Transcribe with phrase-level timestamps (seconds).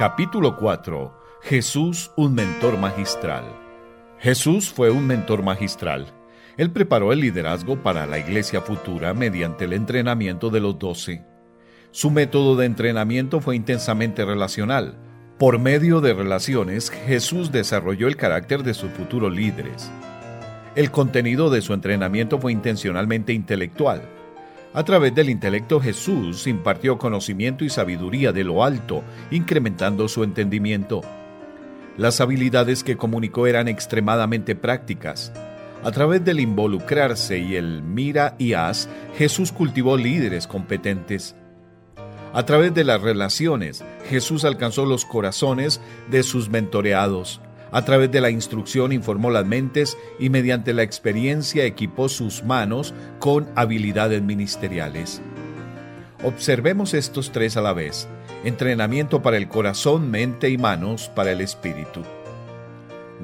[0.00, 1.12] Capítulo 4.
[1.42, 3.44] Jesús, un mentor magistral.
[4.18, 6.06] Jesús fue un mentor magistral.
[6.56, 11.26] Él preparó el liderazgo para la iglesia futura mediante el entrenamiento de los doce.
[11.90, 14.96] Su método de entrenamiento fue intensamente relacional.
[15.38, 19.92] Por medio de relaciones, Jesús desarrolló el carácter de sus futuros líderes.
[20.76, 24.00] El contenido de su entrenamiento fue intencionalmente intelectual
[24.72, 31.00] a través del intelecto Jesús impartió conocimiento y sabiduría de lo alto, incrementando su entendimiento.
[31.96, 35.32] Las habilidades que comunicó eran extremadamente prácticas.
[35.82, 41.34] A través del involucrarse y el mira y haz, Jesús cultivó líderes competentes.
[42.32, 47.40] A través de las relaciones, Jesús alcanzó los corazones de sus mentoreados.
[47.72, 52.94] A través de la instrucción informó las mentes y mediante la experiencia equipó sus manos
[53.18, 55.22] con habilidades ministeriales.
[56.24, 58.08] Observemos estos tres a la vez.
[58.44, 62.02] Entrenamiento para el corazón, mente y manos para el espíritu.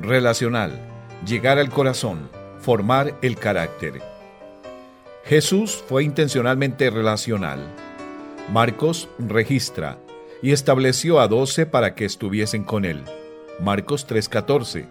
[0.00, 0.78] Relacional.
[1.26, 2.30] Llegar al corazón.
[2.60, 4.00] Formar el carácter.
[5.24, 7.58] Jesús fue intencionalmente relacional.
[8.52, 9.98] Marcos registra
[10.40, 13.02] y estableció a doce para que estuviesen con él.
[13.60, 14.86] Marcos 3:14.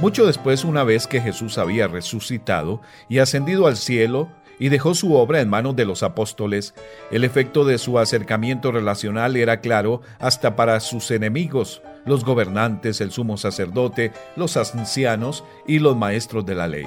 [0.00, 5.14] Mucho después, una vez que Jesús había resucitado y ascendido al cielo, y dejó su
[5.14, 6.74] obra en manos de los apóstoles,
[7.10, 13.10] el efecto de su acercamiento relacional era claro hasta para sus enemigos, los gobernantes, el
[13.10, 16.86] sumo sacerdote, los ancianos y los maestros de la ley.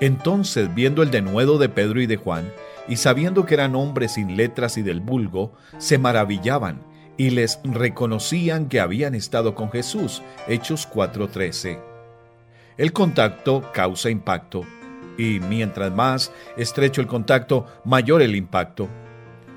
[0.00, 2.50] Entonces, viendo el denuedo de Pedro y de Juan,
[2.88, 6.80] y sabiendo que eran hombres sin letras y del vulgo, se maravillaban
[7.16, 10.22] y les reconocían que habían estado con Jesús.
[10.48, 11.78] Hechos 4:13.
[12.76, 14.64] El contacto causa impacto
[15.18, 18.88] y mientras más estrecho el contacto, mayor el impacto.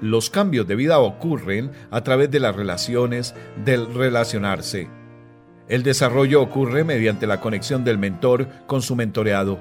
[0.02, 4.88] Los cambios de vida ocurren a través de las relaciones, del relacionarse.
[5.68, 9.60] El desarrollo ocurre mediante la conexión del mentor con su mentoreado.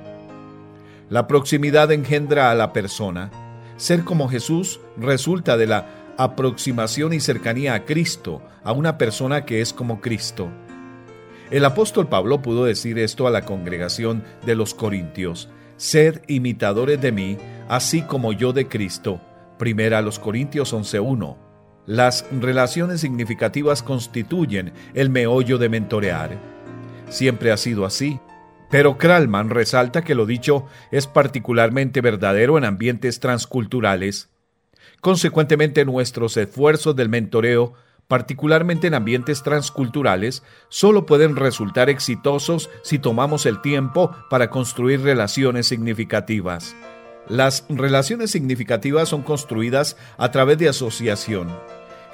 [1.10, 3.30] La proximidad engendra a la persona.
[3.76, 9.60] Ser como Jesús resulta de la aproximación y cercanía a Cristo, a una persona que
[9.62, 10.50] es como Cristo.
[11.50, 17.12] El apóstol Pablo pudo decir esto a la congregación de los Corintios, sed imitadores de
[17.12, 19.20] mí, así como yo de Cristo.
[19.58, 21.36] Primera a los Corintios 11.1.
[21.86, 26.36] Las relaciones significativas constituyen el meollo de mentorear.
[27.08, 28.20] Siempre ha sido así.
[28.70, 34.28] Pero Kralman resalta que lo dicho es particularmente verdadero en ambientes transculturales.
[35.00, 37.74] Consecuentemente, nuestros esfuerzos del mentoreo,
[38.08, 45.66] particularmente en ambientes transculturales, solo pueden resultar exitosos si tomamos el tiempo para construir relaciones
[45.68, 46.74] significativas.
[47.28, 51.48] Las relaciones significativas son construidas a través de asociación.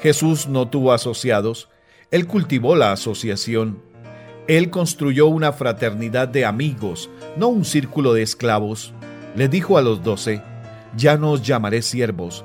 [0.00, 1.68] Jesús no tuvo asociados,
[2.10, 3.80] Él cultivó la asociación.
[4.48, 8.92] Él construyó una fraternidad de amigos, no un círculo de esclavos.
[9.36, 10.42] Le dijo a los doce,
[10.96, 12.44] ya no os llamaré siervos,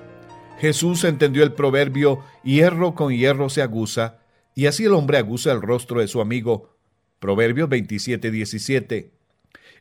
[0.61, 4.19] Jesús entendió el proverbio hierro con hierro se aguza,
[4.53, 6.77] y así el hombre aguza el rostro de su amigo.
[7.17, 9.11] Proverbios 27, 17.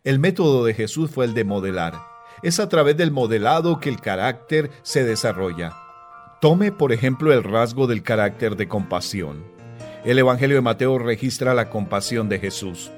[0.04, 2.00] El método de Jesús fue el de modelar.
[2.42, 5.76] Es a través del modelado que el carácter se desarrolla.
[6.40, 9.44] Tome, por ejemplo, el rasgo del carácter de compasión.
[10.06, 12.90] El Evangelio de Mateo registra la compasión de Jesús.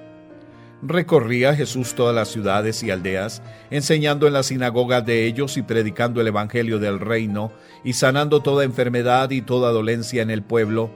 [0.85, 6.21] Recorría Jesús todas las ciudades y aldeas, enseñando en las sinagogas de ellos y predicando
[6.21, 7.53] el Evangelio del reino,
[7.85, 10.91] y sanando toda enfermedad y toda dolencia en el pueblo,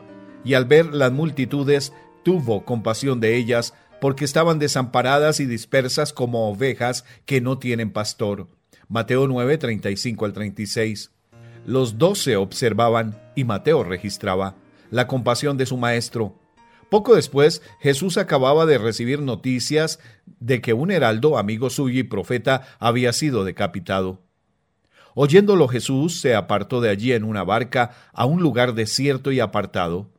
[0.44, 1.92] y al ver las multitudes,
[2.24, 8.48] tuvo compasión de ellas, porque estaban desamparadas y dispersas como ovejas que no tienen pastor.
[8.88, 11.12] Mateo 9, 35 al 36.
[11.64, 14.56] Los doce observaban, y Mateo registraba,
[14.90, 16.40] la compasión de su maestro,
[16.88, 19.98] poco después, Jesús acababa de recibir noticias
[20.40, 24.22] de que un heraldo, amigo suyo y profeta, había sido decapitado.
[25.14, 30.10] Oyéndolo Jesús se apartó de allí en una barca a un lugar desierto y apartado.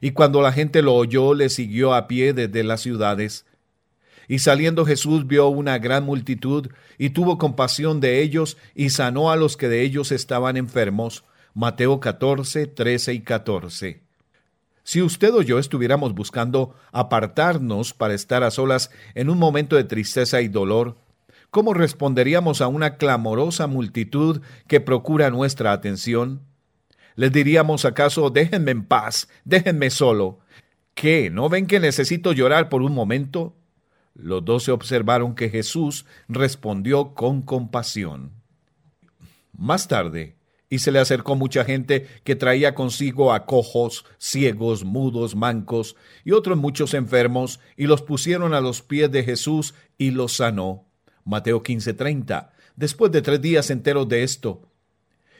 [0.00, 3.46] Y cuando la gente lo oyó, le siguió a pie desde las ciudades.
[4.28, 6.68] Y saliendo Jesús vio una gran multitud,
[6.98, 11.24] y tuvo compasión de ellos, y sanó a los que de ellos estaban enfermos.
[11.54, 14.01] Mateo 14, 13 y 14.
[14.84, 19.84] Si usted o yo estuviéramos buscando apartarnos para estar a solas en un momento de
[19.84, 20.96] tristeza y dolor,
[21.50, 26.42] ¿cómo responderíamos a una clamorosa multitud que procura nuestra atención?
[27.14, 30.40] ¿Les diríamos acaso, déjenme en paz, déjenme solo?
[30.94, 31.30] ¿Qué?
[31.30, 33.54] ¿No ven que necesito llorar por un momento?
[34.14, 38.32] Los doce observaron que Jesús respondió con compasión.
[39.56, 40.36] Más tarde,
[40.72, 46.32] y se le acercó mucha gente que traía consigo a cojos, ciegos, mudos, mancos y
[46.32, 50.86] otros muchos enfermos, y los pusieron a los pies de Jesús y los sanó.
[51.26, 52.52] Mateo 15:30.
[52.74, 54.62] Después de tres días enteros de esto.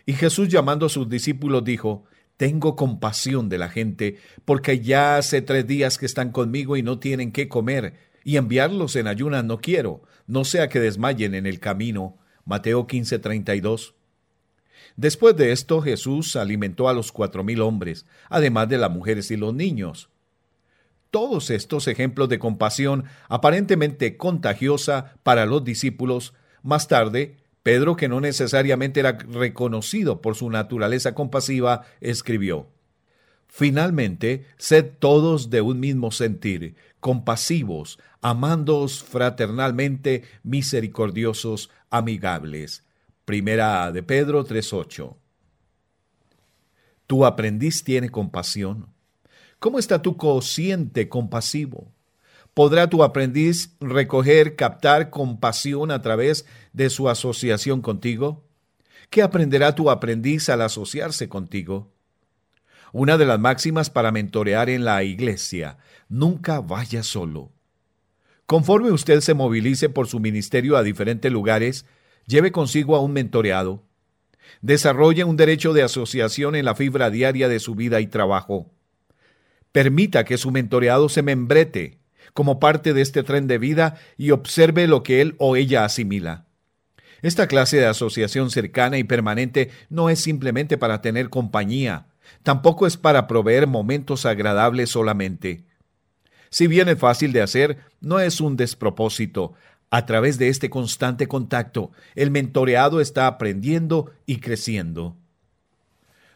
[0.04, 2.04] Y Jesús llamando a sus discípulos dijo,
[2.36, 6.98] Tengo compasión de la gente, porque ya hace tres días que están conmigo y no
[6.98, 11.58] tienen qué comer, y enviarlos en ayunas no quiero, no sea que desmayen en el
[11.58, 12.18] camino.
[12.44, 13.94] Mateo 15:32.
[14.96, 19.36] Después de esto Jesús alimentó a los cuatro mil hombres, además de las mujeres y
[19.36, 20.08] los niños.
[21.10, 28.20] Todos estos ejemplos de compasión aparentemente contagiosa para los discípulos, más tarde, Pedro, que no
[28.20, 32.68] necesariamente era reconocido por su naturaleza compasiva, escribió,
[33.46, 42.84] Finalmente, sed todos de un mismo sentir, compasivos, amándoos fraternalmente, misericordiosos, amigables
[43.24, 45.16] Primera de Pedro 3.8.
[47.06, 48.88] Tu aprendiz tiene compasión.
[49.60, 51.92] ¿Cómo está tu cociente compasivo?
[52.52, 58.44] ¿Podrá tu aprendiz recoger, captar compasión a través de su asociación contigo?
[59.08, 61.92] ¿Qué aprenderá tu aprendiz al asociarse contigo?
[62.92, 65.78] Una de las máximas para mentorear en la iglesia,
[66.08, 67.52] nunca vaya solo.
[68.46, 71.86] Conforme usted se movilice por su ministerio a diferentes lugares,
[72.26, 73.82] lleve consigo a un mentoreado.
[74.60, 78.70] Desarrolle un derecho de asociación en la fibra diaria de su vida y trabajo.
[79.72, 81.98] Permita que su mentoreado se membrete
[82.34, 86.46] como parte de este tren de vida y observe lo que él o ella asimila.
[87.22, 92.06] Esta clase de asociación cercana y permanente no es simplemente para tener compañía,
[92.42, 95.64] tampoco es para proveer momentos agradables solamente.
[96.50, 99.54] Si bien es fácil de hacer, no es un despropósito,
[99.92, 105.18] a través de este constante contacto, el mentoreado está aprendiendo y creciendo.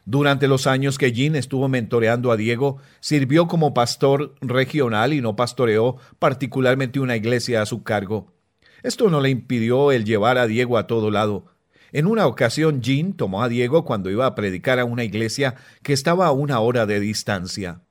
[0.05, 5.37] Durante los años que Jean estuvo mentoreando a Diego, sirvió como pastor regional y no
[5.37, 8.35] pastoreó particularmente una iglesia a su cargo.
[8.82, 11.47] Esto no le impidió el llevar a Diego a todo lado.
[11.93, 15.94] En una ocasión, Jean tomó a Diego cuando iba a predicar a una iglesia que
[15.94, 17.86] estaba a una hora de distancia.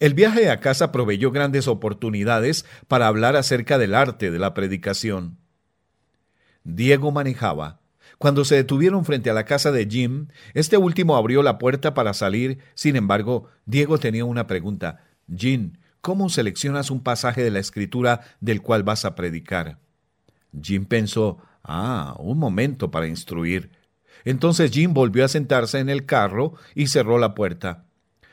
[0.00, 5.38] El viaje a casa proveyó grandes oportunidades para hablar acerca del arte de la predicación.
[6.64, 7.80] Diego manejaba.
[8.18, 12.14] Cuando se detuvieron frente a la casa de Jim, este último abrió la puerta para
[12.14, 12.58] salir.
[12.74, 15.04] Sin embargo, Diego tenía una pregunta.
[15.34, 19.78] Jim, ¿cómo seleccionas un pasaje de la escritura del cual vas a predicar?
[20.60, 23.70] Jim pensó, ah, un momento para instruir.
[24.24, 27.84] Entonces Jim volvió a sentarse en el carro y cerró la puerta.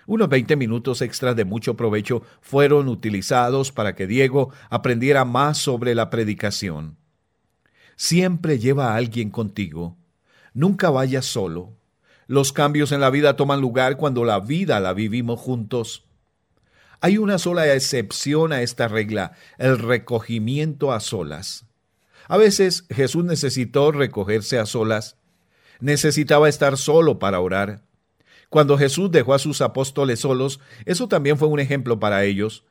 [0.07, 5.95] Unos 20 minutos extras de mucho provecho fueron utilizados para que Diego aprendiera más sobre
[5.95, 6.97] la predicación.
[7.95, 9.97] Siempre lleva a alguien contigo.
[10.53, 11.73] Nunca vayas solo.
[12.27, 16.05] Los cambios en la vida toman lugar cuando la vida la vivimos juntos.
[16.99, 21.65] Hay una sola excepción a esta regla, el recogimiento a solas.
[22.27, 25.17] A veces Jesús necesitó recogerse a solas.
[25.79, 27.83] Necesitaba estar solo para orar.
[28.51, 32.65] Cuando Jesús dejó a sus apóstoles solos, eso también fue un ejemplo para ellos.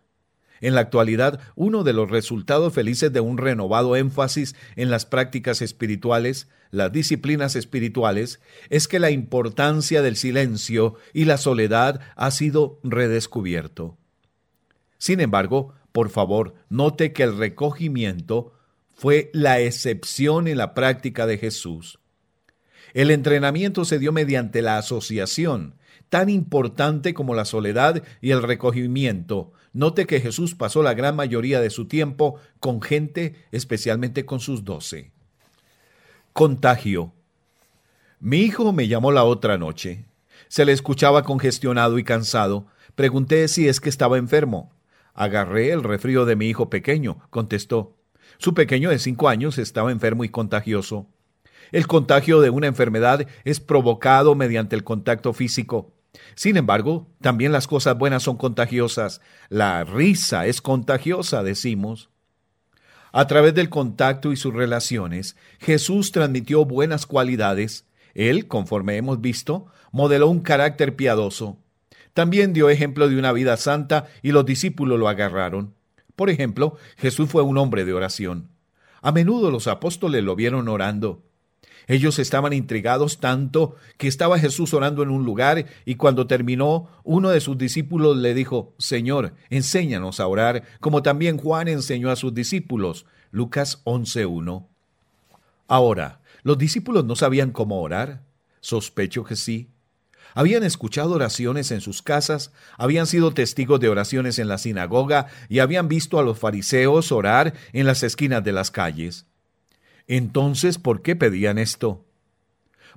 [0.60, 5.62] En la actualidad, uno de los resultados felices de un renovado énfasis en las prácticas
[5.62, 12.78] espirituales, las disciplinas espirituales, es que la importancia del silencio y la soledad ha sido
[12.82, 13.96] redescubierto.
[14.98, 18.52] Sin embargo, por favor, note que el recogimiento
[18.94, 22.00] fue la excepción en la práctica de Jesús.
[22.94, 25.74] El entrenamiento se dio mediante la asociación,
[26.08, 29.52] tan importante como la soledad y el recogimiento.
[29.72, 34.64] Note que Jesús pasó la gran mayoría de su tiempo con gente, especialmente con sus
[34.64, 35.12] doce.
[36.32, 37.12] Contagio.
[38.18, 40.04] Mi hijo me llamó la otra noche.
[40.48, 42.66] Se le escuchaba congestionado y cansado.
[42.96, 44.72] Pregunté si es que estaba enfermo.
[45.14, 47.96] Agarré el refrío de mi hijo pequeño, contestó.
[48.38, 51.06] Su pequeño de cinco años estaba enfermo y contagioso.
[51.72, 55.92] El contagio de una enfermedad es provocado mediante el contacto físico.
[56.34, 59.20] Sin embargo, también las cosas buenas son contagiosas.
[59.48, 62.10] La risa es contagiosa, decimos.
[63.12, 67.86] A través del contacto y sus relaciones, Jesús transmitió buenas cualidades.
[68.14, 71.58] Él, conforme hemos visto, modeló un carácter piadoso.
[72.14, 75.74] También dio ejemplo de una vida santa y los discípulos lo agarraron.
[76.16, 78.50] Por ejemplo, Jesús fue un hombre de oración.
[79.00, 81.24] A menudo los apóstoles lo vieron orando.
[81.90, 87.30] Ellos estaban intrigados tanto que estaba Jesús orando en un lugar y cuando terminó, uno
[87.30, 92.32] de sus discípulos le dijo, Señor, enséñanos a orar, como también Juan enseñó a sus
[92.32, 93.06] discípulos.
[93.32, 94.68] Lucas 11.1.
[95.66, 98.22] Ahora, ¿los discípulos no sabían cómo orar?
[98.60, 99.72] Sospecho que sí.
[100.32, 105.58] Habían escuchado oraciones en sus casas, habían sido testigos de oraciones en la sinagoga y
[105.58, 109.26] habían visto a los fariseos orar en las esquinas de las calles.
[110.12, 112.04] Entonces, ¿por qué pedían esto?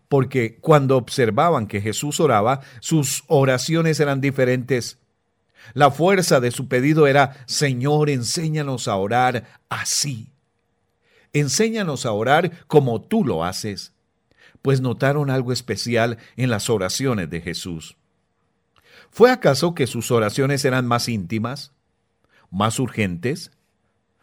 [0.10, 5.00] Porque cuando observaban que Jesús oraba, sus oraciones eran diferentes.
[5.74, 10.32] La fuerza de su pedido era, Señor, enséñanos a orar así.
[11.32, 13.93] Enséñanos a orar como tú lo haces
[14.63, 17.98] pues notaron algo especial en las oraciones de Jesús.
[19.12, 21.74] ¿Fue acaso que sus oraciones eran más íntimas,
[22.50, 23.51] más urgentes,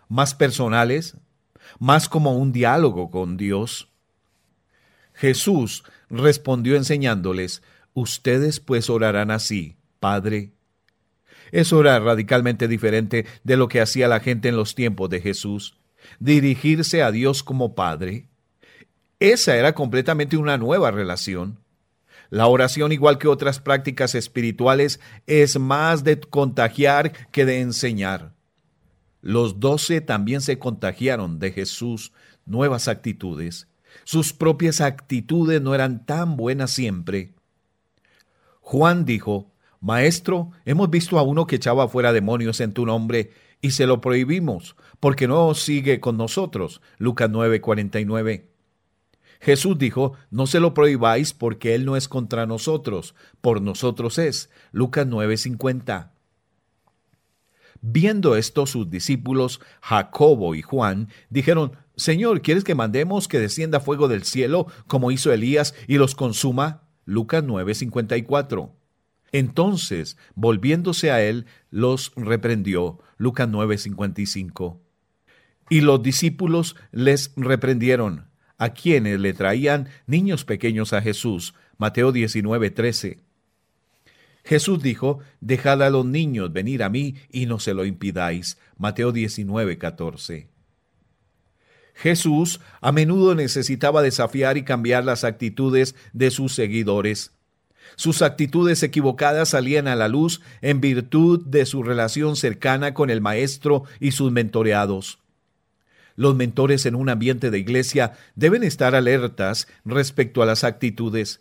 [0.09, 1.17] más personales,
[1.79, 3.89] más como un diálogo con Dios?
[5.15, 7.63] Jesús respondió enseñándoles,
[7.93, 10.53] Ustedes pues orarán así, Padre.
[11.53, 15.77] Eso era radicalmente diferente de lo que hacía la gente en los tiempos de Jesús,
[16.21, 18.29] dirigirse a Dios como Padre.
[19.19, 21.59] Esa era completamente una nueva relación.
[22.31, 28.33] La oración, igual que otras prácticas espirituales, es más de contagiar que de enseñar.
[29.23, 32.13] Los doce también se contagiaron de Jesús
[32.47, 33.69] nuevas actitudes.
[34.05, 37.35] Sus propias actitudes no eran tan buenas siempre.
[38.61, 39.51] Juan dijo,
[39.81, 44.01] Maestro, hemos visto a uno que echaba fuera demonios en tu nombre y se lo
[44.01, 46.81] prohibimos, porque no sigue con nosotros.
[46.99, 48.45] Lucas 9:49.
[49.41, 54.51] Jesús dijo, no se lo prohibáis porque Él no es contra nosotros, por nosotros es.
[54.71, 56.11] Lucas 9:50.
[57.83, 64.09] Viendo esto sus discípulos, Jacobo y Juan, dijeron, Señor, ¿quieres que mandemos que descienda fuego
[64.09, 66.83] del cielo como hizo Elías y los consuma?
[67.05, 68.73] Lucas 9:54.
[69.33, 73.01] Entonces, volviéndose a él, los reprendió.
[73.17, 74.81] Lucas 9:55.
[75.69, 81.55] Y los discípulos les reprendieron a quienes le traían niños pequeños a Jesús.
[81.79, 83.19] Mateo 19:13.
[84.51, 88.59] Jesús dijo, Dejad a los niños venir a mí y no se lo impidáis.
[88.79, 90.49] Mateo 19:14.
[91.95, 97.31] Jesús a menudo necesitaba desafiar y cambiar las actitudes de sus seguidores.
[97.95, 103.21] Sus actitudes equivocadas salían a la luz en virtud de su relación cercana con el
[103.21, 105.21] Maestro y sus mentoreados.
[106.17, 111.41] Los mentores en un ambiente de iglesia deben estar alertas respecto a las actitudes.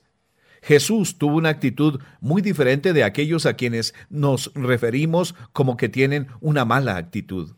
[0.61, 6.27] Jesús tuvo una actitud muy diferente de aquellos a quienes nos referimos como que tienen
[6.41, 7.53] una mala actitud.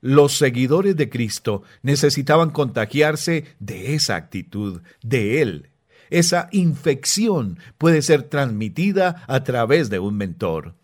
[0.00, 5.68] Los seguidores de Cristo necesitaban contagiarse de esa actitud, de Él.
[6.10, 10.74] Esa infección puede ser transmitida a través de un mentor.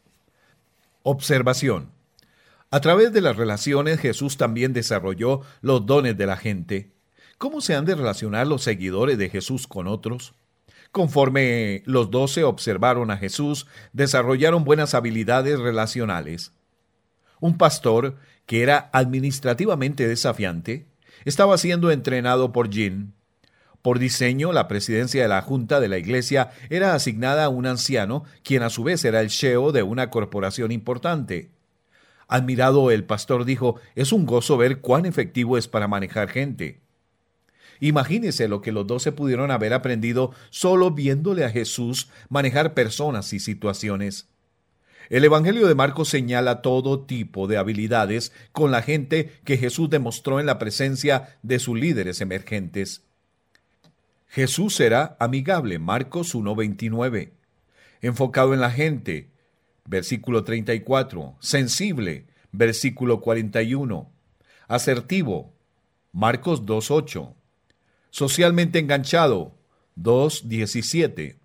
[1.03, 1.91] Observación.
[2.71, 6.93] A través de las relaciones Jesús también desarrolló los dones de la gente.
[7.39, 10.35] ¿Cómo se han de relacionar los seguidores de Jesús con otros?
[10.91, 16.53] Conforme los doce observaron a Jesús, desarrollaron buenas habilidades relacionales.
[17.41, 18.17] Un pastor,
[18.47, 20.87] que era administrativamente desafiante,
[21.25, 23.13] estaba siendo entrenado por Jin.
[23.83, 28.25] Por diseño, la presidencia de la Junta de la Iglesia era asignada a un anciano,
[28.43, 31.51] quien a su vez era el CEO de una corporación importante.
[32.27, 36.81] Admirado el pastor dijo, es un gozo ver cuán efectivo es para manejar gente.
[37.81, 43.41] Imagínese lo que los doce pudieron haber aprendido solo viéndole a Jesús manejar personas y
[43.41, 44.29] situaciones.
[45.11, 50.39] El Evangelio de Marcos señala todo tipo de habilidades con la gente que Jesús demostró
[50.39, 53.03] en la presencia de sus líderes emergentes.
[54.27, 57.31] Jesús era amigable, Marcos 1.29,
[58.03, 59.31] enfocado en la gente,
[59.87, 64.11] versículo 34, sensible, versículo 41,
[64.69, 65.55] asertivo,
[66.13, 67.33] Marcos 2.8,
[68.11, 69.55] socialmente enganchado,
[69.97, 71.37] 2.17,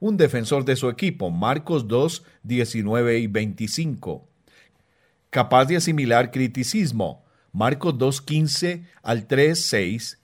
[0.00, 4.26] un defensor de su equipo, Marcos 2, 19 y 25,
[5.30, 10.18] capaz de asimilar criticismo, Marcos 2, 15 al 3, 6,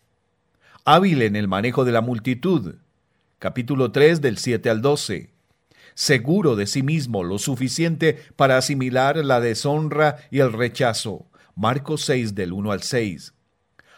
[0.85, 2.77] hábil en el manejo de la multitud,
[3.39, 5.31] capítulo 3 del 7 al 12,
[5.95, 11.27] seguro de sí mismo lo suficiente para asimilar la deshonra y el rechazo.
[11.57, 13.34] Marcos 6 del 1 al 6.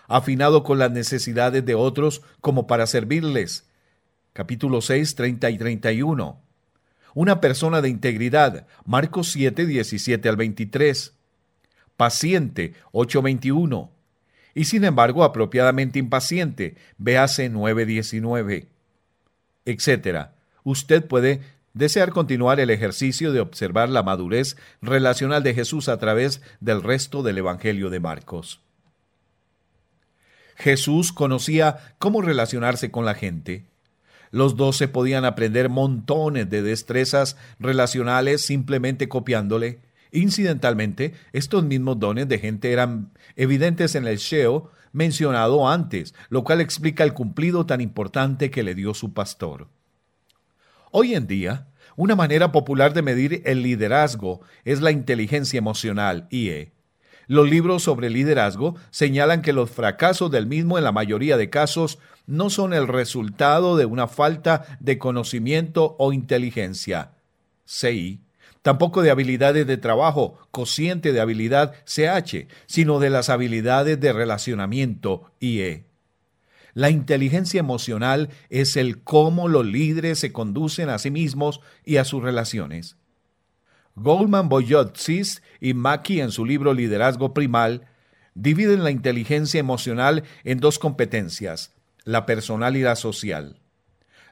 [0.09, 3.67] Afinado con las necesidades de otros como para servirles.
[4.33, 6.43] Capítulo 6, 30 y 31.
[7.15, 11.15] una persona de integridad, Marcos 7, 17 al 23,
[11.97, 13.89] paciente, 8.21,
[14.55, 18.67] y sin embargo apropiadamente impaciente, véase 9.19,
[19.65, 20.29] etc.
[20.63, 21.41] Usted puede
[21.73, 27.23] desear continuar el ejercicio de observar la madurez relacional de Jesús a través del resto
[27.23, 28.66] del Evangelio de Marcos.
[30.57, 33.67] Jesús conocía cómo relacionarse con la gente.
[34.31, 39.81] Los doce podían aprender montones de destrezas relacionales simplemente copiándole.
[40.13, 46.61] Incidentalmente, estos mismos dones de gente eran evidentes en el Sheo mencionado antes, lo cual
[46.61, 49.69] explica el cumplido tan importante que le dio su pastor.
[50.91, 56.73] Hoy en día, una manera popular de medir el liderazgo es la inteligencia emocional, IE.
[57.27, 61.99] Los libros sobre liderazgo señalan que los fracasos del mismo en la mayoría de casos
[62.27, 67.13] no son el resultado de una falta de conocimiento o inteligencia,
[67.65, 68.21] CI,
[68.63, 75.31] tampoco de habilidades de trabajo, cociente de habilidad, CH, sino de las habilidades de relacionamiento,
[75.41, 75.85] IE.
[76.75, 82.05] La inteligencia emocional es el cómo los líderes se conducen a sí mismos y a
[82.05, 82.97] sus relaciones.
[83.97, 87.89] Goldman Boyotsis y Mackey en su libro Liderazgo Primal
[88.35, 91.73] dividen la inteligencia emocional en dos competencias,
[92.05, 93.59] la personal y la social.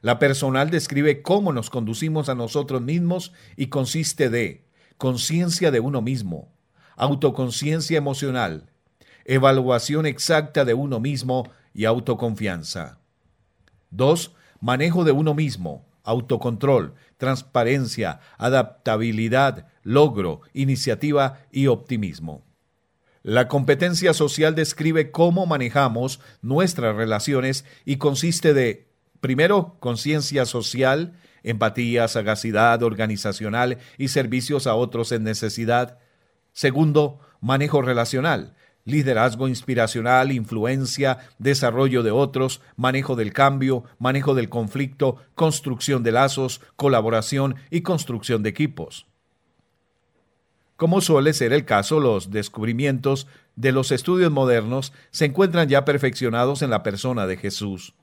[0.03, 4.67] La personal describe cómo nos conducimos a nosotros mismos y consiste de
[4.99, 6.53] conciencia de uno mismo,
[6.95, 8.71] autoconciencia emocional,
[9.25, 12.99] evaluación exacta de uno mismo y autoconfianza.
[13.93, 14.35] 2.
[14.61, 22.45] Manejo de uno mismo, autocontrol, transparencia, adaptabilidad, logro, iniciativa y optimismo.
[23.23, 28.87] La competencia social describe cómo manejamos nuestras relaciones y consiste de,
[29.21, 35.99] primero, conciencia social, empatía, sagacidad organizacional y servicios a otros en necesidad.
[36.53, 45.17] Segundo, manejo relacional, liderazgo inspiracional, influencia, desarrollo de otros, manejo del cambio, manejo del conflicto,
[45.35, 49.07] construcción de lazos, colaboración y construcción de equipos.
[50.77, 56.63] Como suele ser el caso, los descubrimientos de los estudios modernos se encuentran ya perfeccionados
[56.63, 57.95] en la persona de Jesús.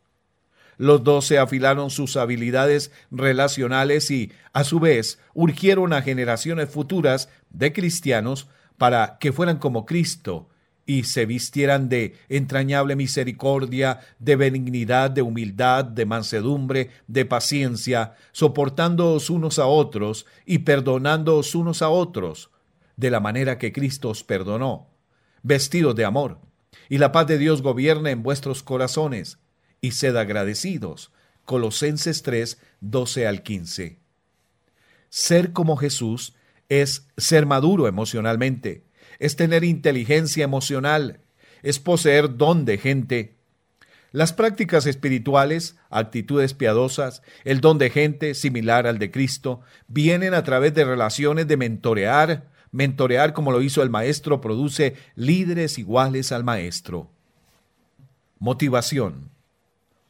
[0.78, 7.74] Los doce afilaron sus habilidades relacionales y, a su vez, urgieron a generaciones futuras de
[7.74, 10.50] cristianos para que fueran como Cristo,
[10.92, 19.30] y se vistieran de entrañable misericordia, de benignidad, de humildad, de mansedumbre, de paciencia, soportándoos
[19.30, 22.50] unos a otros y perdonándoos unos a otros,
[22.98, 24.90] de la manera que Cristo os perdonó,
[25.44, 26.40] vestidos de amor.
[26.90, 29.40] Y la paz de Dios gobierne en vuestros corazones,
[29.80, 31.14] y sed agradecidos.
[31.46, 33.98] Colosenses 3, 12 al 15.
[35.10, 36.36] Ser como Jesús
[36.68, 38.84] es ser maduro emocionalmente,
[39.22, 41.20] es tener inteligencia emocional,
[41.62, 43.36] es poseer don de gente.
[44.12, 50.44] Las prácticas espirituales, actitudes piadosas, el don de gente similar al de Cristo, vienen a
[50.44, 52.50] través de relaciones de mentorear.
[52.72, 57.12] Mentorear como lo hizo el maestro produce líderes iguales al maestro.
[58.40, 59.30] Motivación.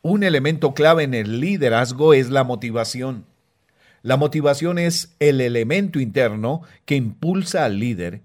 [0.02, 3.26] Un elemento clave en el liderazgo es la motivación.
[4.04, 8.22] La motivación es el elemento interno que impulsa al líder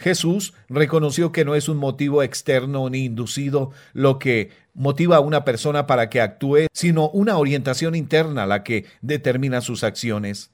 [0.00, 5.44] Jesús reconoció que no es un motivo externo ni inducido lo que motiva a una
[5.44, 10.52] persona para que actúe, sino una orientación interna la que determina sus acciones.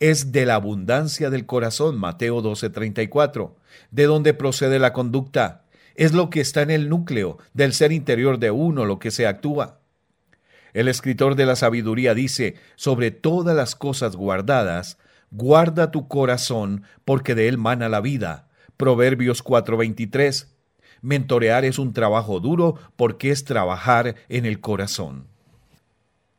[0.00, 3.56] Es de la abundancia del corazón, Mateo 12:34,
[3.90, 5.64] de donde procede la conducta.
[5.94, 9.26] Es lo que está en el núcleo del ser interior de uno lo que se
[9.26, 9.78] actúa.
[10.74, 14.98] El escritor de la sabiduría dice, sobre todas las cosas guardadas,
[15.30, 18.47] guarda tu corazón, porque de él mana la vida.
[18.78, 20.54] Proverbios 4:23.
[21.02, 25.26] Mentorear es un trabajo duro porque es trabajar en el corazón.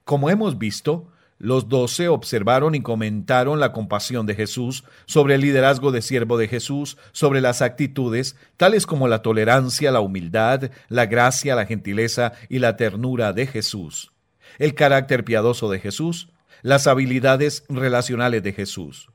[0.05, 5.91] Como hemos visto, los doce observaron y comentaron la compasión de Jesús, sobre el liderazgo
[5.91, 11.55] de siervo de Jesús, sobre las actitudes, tales como la tolerancia, la humildad, la gracia,
[11.55, 14.13] la gentileza y la ternura de Jesús,
[14.59, 16.29] el carácter piadoso de Jesús,
[16.61, 19.09] las habilidades relacionales de Jesús.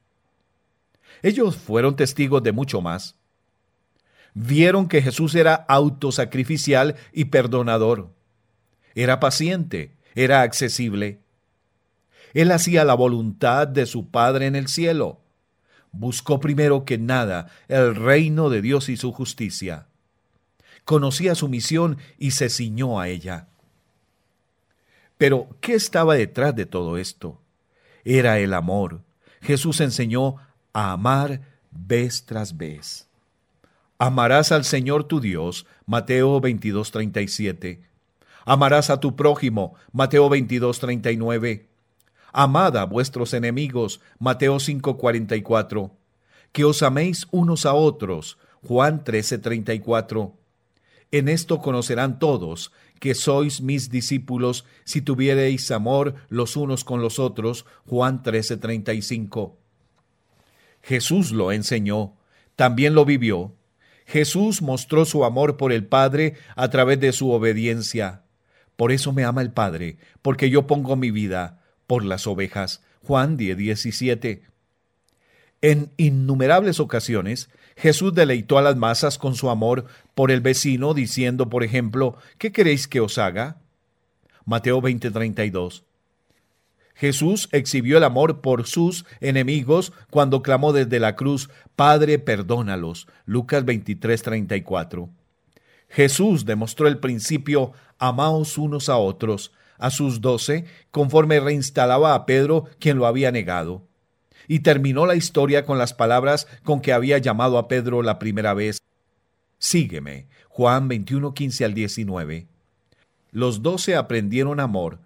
[1.24, 3.16] Ellos fueron testigos de mucho más.
[4.34, 8.10] Vieron que Jesús era autosacrificial y perdonador.
[8.94, 11.20] Era paciente, era accesible.
[12.34, 15.22] Él hacía la voluntad de su Padre en el cielo.
[15.92, 19.86] Buscó primero que nada el reino de Dios y su justicia.
[20.84, 23.48] Conocía su misión y se ciñó a ella.
[25.16, 27.40] Pero, ¿qué estaba detrás de todo esto?
[28.04, 29.00] era el amor.
[29.40, 30.36] Jesús enseñó
[30.74, 33.08] a amar vez tras vez.
[33.98, 37.80] Amarás al Señor tu Dios, Mateo 22:37.
[38.44, 41.68] Amarás a tu prójimo, Mateo 22:39.
[42.32, 45.92] Amad a vuestros enemigos, Mateo 5:44.
[46.52, 50.34] Que os améis unos a otros, Juan 13:34.
[51.12, 57.20] En esto conocerán todos que sois mis discípulos si tuviereis amor los unos con los
[57.20, 57.64] otros.
[57.86, 59.63] Juan 13:35.
[60.84, 62.14] Jesús lo enseñó,
[62.56, 63.54] también lo vivió.
[64.06, 68.22] Jesús mostró su amor por el Padre a través de su obediencia.
[68.76, 72.82] Por eso me ama el Padre, porque yo pongo mi vida por las ovejas.
[73.02, 74.42] Juan 10, 17.
[75.62, 81.48] En innumerables ocasiones, Jesús deleitó a las masas con su amor por el vecino, diciendo,
[81.48, 83.56] por ejemplo, ¿qué queréis que os haga?
[84.44, 85.84] Mateo 20:32.
[86.94, 93.08] Jesús exhibió el amor por sus enemigos cuando clamó desde la cruz, Padre, perdónalos.
[93.26, 95.10] Lucas 23:34.
[95.88, 102.64] Jesús demostró el principio, amaos unos a otros, a sus doce, conforme reinstalaba a Pedro,
[102.78, 103.82] quien lo había negado
[104.48, 108.54] y terminó la historia con las palabras con que había llamado a Pedro la primera
[108.54, 108.82] vez.
[109.58, 110.26] Sígueme.
[110.48, 112.46] Juan 21, 15 al 19.
[113.32, 115.00] Los doce aprendieron amor,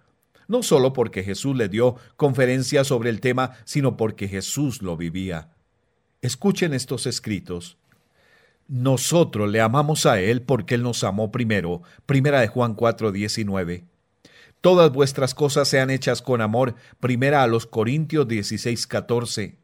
[0.49, 5.51] no solo porque Jesús le dio conferencias sobre el tema, sino porque Jesús lo vivía.
[6.21, 7.77] Escuchen estos escritos.
[8.67, 11.83] Nosotros le amamos a Él porque Él nos amó primero.
[12.07, 13.85] Primera de Juan 4, 19.
[14.59, 16.73] Todas vuestras cosas sean hechas con amor.
[16.99, 19.55] Primera a los Corintios 16, 14.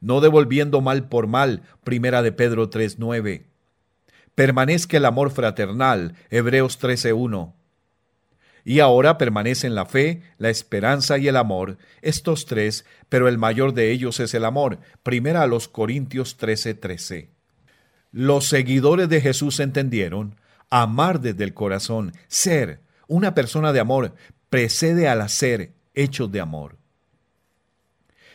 [0.00, 1.62] No devolviendo mal por mal.
[1.84, 3.46] Primera de Pedro 3, 9.
[4.34, 6.16] Permanezca el amor fraternal.
[6.30, 7.59] Hebreos 13, 1.
[8.70, 13.74] Y ahora permanecen la fe, la esperanza y el amor, estos tres, pero el mayor
[13.74, 14.78] de ellos es el amor.
[15.02, 17.30] Primera a los Corintios 13, 13.
[18.12, 20.36] Los seguidores de Jesús entendieron
[20.70, 22.78] amar desde el corazón, ser,
[23.08, 24.14] una persona de amor
[24.50, 26.76] precede al hacer hechos de amor.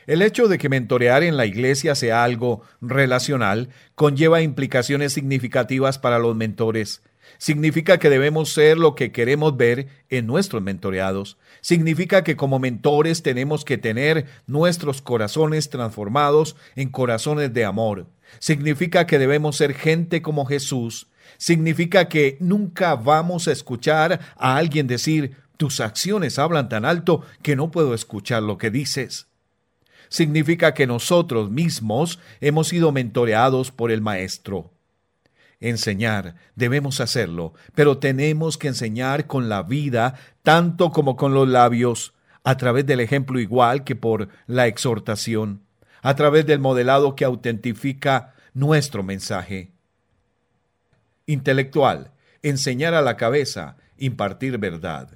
[0.06, 6.20] El hecho de que mentorear en la iglesia sea algo relacional conlleva implicaciones significativas para
[6.20, 7.04] los mentores.
[7.46, 11.38] Significa que debemos ser lo que queremos ver en nuestros mentoreados.
[11.62, 18.08] Significa que como mentores tenemos que tener nuestros corazones transformados en corazones de amor.
[18.40, 21.06] Significa que debemos ser gente como Jesús,
[21.38, 27.56] significa que nunca vamos a escuchar a alguien decir, tus acciones hablan tan alto que
[27.56, 29.28] no puedo escuchar lo que dices.
[30.10, 34.75] Significa que nosotros mismos hemos sido mentoreados por el Maestro.
[35.60, 42.14] Enseñar, debemos hacerlo, pero tenemos que enseñar con la vida, tanto como con los labios,
[42.44, 45.62] a través del ejemplo igual que por la exhortación,
[46.02, 49.72] a través del modelado que autentifica nuestro mensaje
[51.26, 52.12] intelectual,
[52.44, 55.10] enseñar a la cabeza, impartir verdad.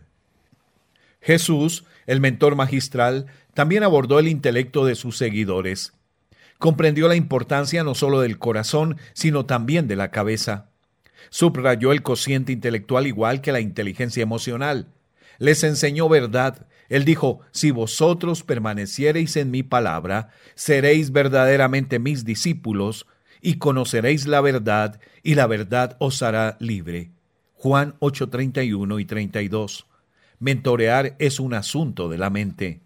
[1.22, 5.94] Jesús, el mentor magistral, también abordó el intelecto de sus seguidores.
[6.60, 10.70] Comprendió la importancia no solo del corazón, sino también de la cabeza.
[11.30, 14.90] Subrayó el cociente intelectual igual que la inteligencia emocional.
[15.38, 16.68] Les enseñó verdad.
[16.90, 23.08] Él dijo, si vosotros permaneciereis en mi palabra, seréis verdaderamente mis discípulos,
[23.42, 27.12] y conoceréis la verdad, y la verdad os hará libre.
[27.54, 29.86] Juan 8:31 y 32.
[30.40, 32.82] Mentorear es un asunto de la mente.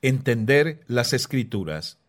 [0.00, 1.99] Entender las escrituras.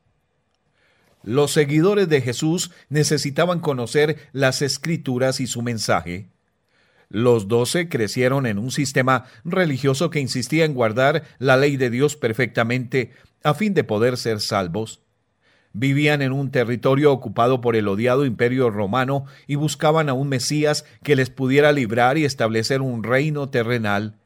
[1.23, 6.29] Los seguidores de Jesús necesitaban conocer las escrituras y su mensaje.
[7.09, 12.15] Los doce crecieron en un sistema religioso que insistía en guardar la ley de Dios
[12.15, 13.11] perfectamente
[13.43, 15.01] a fin de poder ser salvos.
[15.73, 20.85] Vivían en un territorio ocupado por el odiado imperio romano y buscaban a un Mesías
[21.03, 24.20] que les pudiera librar y establecer un reino terrenal.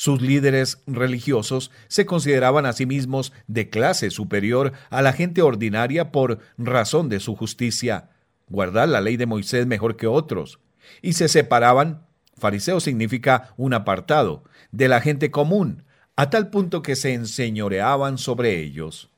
[0.00, 6.12] Sus líderes religiosos se consideraban a sí mismos de clase superior a la gente ordinaria
[6.12, 8.10] por razón de su justicia,
[8.48, 10.60] guardar la ley de Moisés mejor que otros,
[11.02, 12.06] y se separaban,
[12.36, 15.82] fariseo significa un apartado, de la gente común,
[16.14, 19.10] a tal punto que se enseñoreaban sobre ellos.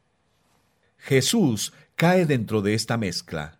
[0.96, 3.58] Jesús cae dentro de esta mezcla.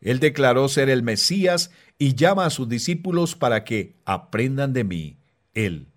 [0.00, 5.16] Él declaró ser el Mesías y llama a sus discípulos para que aprendan de mí,
[5.52, 5.88] Él.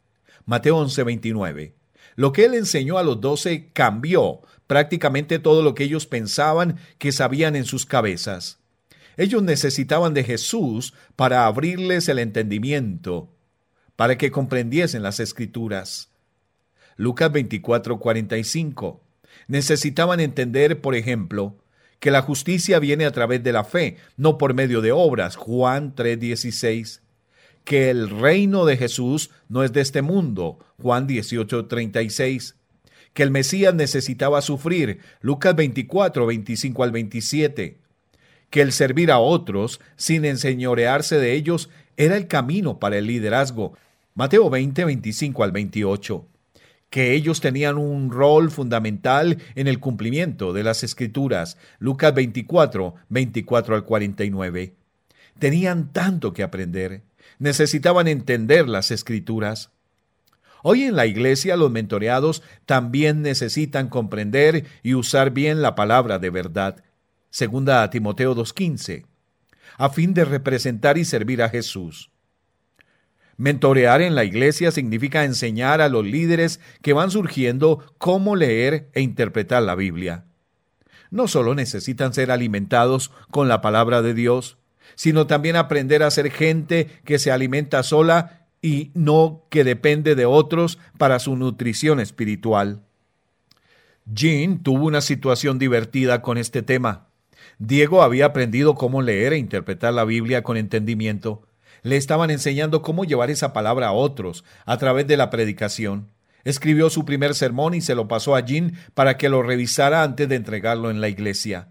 [0.49, 1.75] Mateo 11:29.
[2.15, 7.11] Lo que Él enseñó a los doce cambió prácticamente todo lo que ellos pensaban que
[7.11, 8.57] sabían en sus cabezas.
[9.15, 13.29] Ellos necesitaban de Jesús para abrirles el entendimiento,
[13.95, 16.09] para que comprendiesen las escrituras.
[16.95, 19.03] Lucas 24, 45.
[19.47, 21.59] Necesitaban entender, por ejemplo,
[21.99, 25.93] que la justicia viene a través de la fe, no por medio de obras, Juan
[25.93, 27.01] 3:16,
[27.63, 32.55] que el reino de Jesús no es de este mundo, Juan 18:36,
[33.13, 37.77] que el Mesías necesitaba sufrir, Lucas 24, 25 al 27,
[38.49, 43.73] que el servir a otros sin enseñorearse de ellos era el camino para el liderazgo,
[44.15, 46.25] Mateo 20, 25 al 28
[46.89, 51.57] que ellos tenían un rol fundamental en el cumplimiento de las escrituras.
[51.77, 54.73] Lucas 24, 24 al 49.
[55.37, 57.03] Tenían tanto que aprender.
[57.39, 59.71] Necesitaban entender las escrituras.
[60.61, 66.29] Hoy en la iglesia los mentoreados también necesitan comprender y usar bien la palabra de
[66.29, 66.83] verdad.
[67.29, 69.05] Segunda a Timoteo 2.15.
[69.77, 72.11] A fin de representar y servir a Jesús.
[73.37, 78.99] Mentorear en la iglesia significa enseñar a los líderes que van surgiendo cómo leer e
[78.99, 80.25] interpretar la Biblia.
[81.09, 84.57] No solo necesitan ser alimentados con la palabra de Dios,
[84.95, 90.25] sino también aprender a ser gente que se alimenta sola y no que depende de
[90.25, 92.81] otros para su nutrición espiritual.
[94.05, 97.07] Jean tuvo una situación divertida con este tema.
[97.57, 101.43] Diego había aprendido cómo leer e interpretar la Biblia con entendimiento,
[101.83, 106.09] le estaban enseñando cómo llevar esa palabra a otros a través de la predicación.
[106.43, 110.27] Escribió su primer sermón y se lo pasó a Jean para que lo revisara antes
[110.27, 111.69] de entregarlo en la iglesia.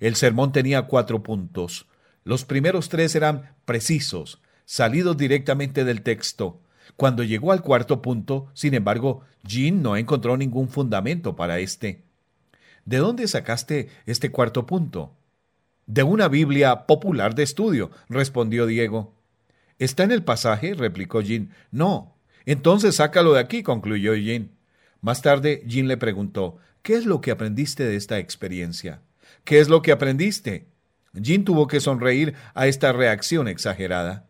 [0.00, 1.86] El sermón tenía cuatro puntos.
[2.24, 6.62] Los primeros tres eran precisos, salidos directamente del texto.
[6.96, 12.02] Cuando llegó al cuarto punto, sin embargo, Jean no encontró ningún fundamento para este.
[12.86, 15.14] ¿De dónde sacaste este cuarto punto?
[15.86, 19.14] De una Biblia popular de estudio, respondió Diego.
[19.78, 20.72] ¿Está en el pasaje?
[20.72, 21.50] replicó Jean.
[21.70, 22.16] No.
[22.46, 24.50] Entonces sácalo de aquí, concluyó Jean.
[25.02, 29.02] Más tarde, Jean le preguntó, ¿qué es lo que aprendiste de esta experiencia?
[29.44, 30.68] ¿Qué es lo que aprendiste?
[31.14, 34.28] Jean tuvo que sonreír a esta reacción exagerada.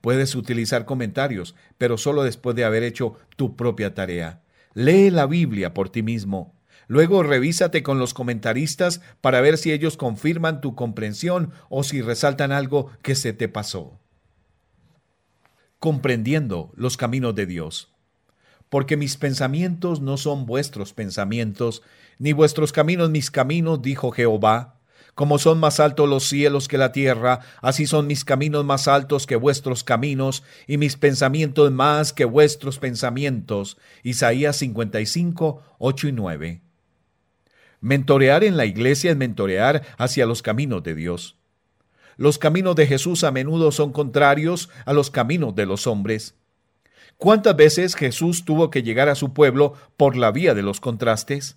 [0.00, 4.42] Puedes utilizar comentarios, pero solo después de haber hecho tu propia tarea.
[4.74, 6.54] Lee la Biblia por ti mismo.
[6.86, 12.52] Luego revísate con los comentaristas para ver si ellos confirman tu comprensión o si resaltan
[12.52, 14.00] algo que se te pasó.
[15.78, 17.92] Comprendiendo los caminos de Dios.
[18.68, 21.82] Porque mis pensamientos no son vuestros pensamientos,
[22.18, 24.77] ni vuestros caminos mis caminos, dijo Jehová.
[25.18, 29.26] Como son más altos los cielos que la tierra, así son mis caminos más altos
[29.26, 33.78] que vuestros caminos, y mis pensamientos más que vuestros pensamientos.
[34.04, 36.60] Isaías 55, 8 y 9.
[37.80, 41.34] Mentorear en la iglesia es mentorear hacia los caminos de Dios.
[42.16, 46.36] Los caminos de Jesús a menudo son contrarios a los caminos de los hombres.
[47.16, 51.56] ¿Cuántas veces Jesús tuvo que llegar a su pueblo por la vía de los contrastes?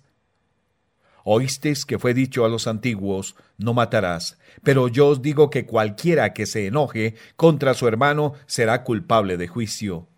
[1.24, 6.32] Oísteis que fue dicho a los antiguos, no matarás, pero yo os digo que cualquiera
[6.32, 10.08] que se enoje contra su hermano será culpable de juicio.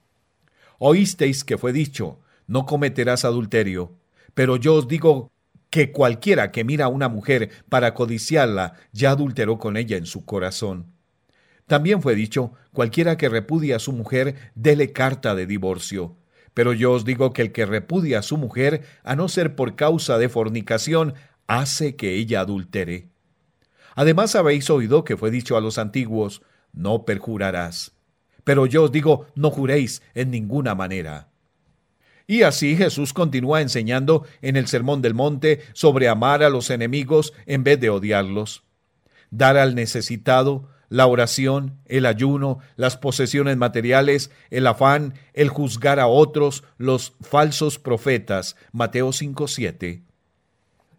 [0.79, 3.93] Oísteis que fue dicho, no cometerás adulterio,
[4.35, 5.31] pero yo os digo
[5.71, 10.25] que cualquiera que mira a una mujer para codiciarla ya adulteró con ella en su
[10.25, 10.93] corazón.
[11.67, 16.17] También fue dicho, cualquiera que repudia a su mujer, dele carta de divorcio.
[16.55, 19.75] Pero yo os digo que el que repudia a su mujer, a no ser por
[19.75, 21.15] causa de fornicación,
[21.47, 23.09] hace que ella adultere.
[23.97, 27.93] Además habéis oído que fue dicho a los antiguos, no perjurarás.
[28.45, 31.29] Pero yo os digo, no juréis en ninguna manera.
[32.27, 37.35] Y así Jesús continúa enseñando en el Sermón del Monte sobre amar a los enemigos
[37.47, 38.65] en vez de odiarlos,
[39.31, 46.07] dar al necesitado, la oración, el ayuno, las posesiones materiales, el afán, el juzgar a
[46.07, 48.57] otros, los falsos profetas.
[48.73, 50.03] Mateo 5:7.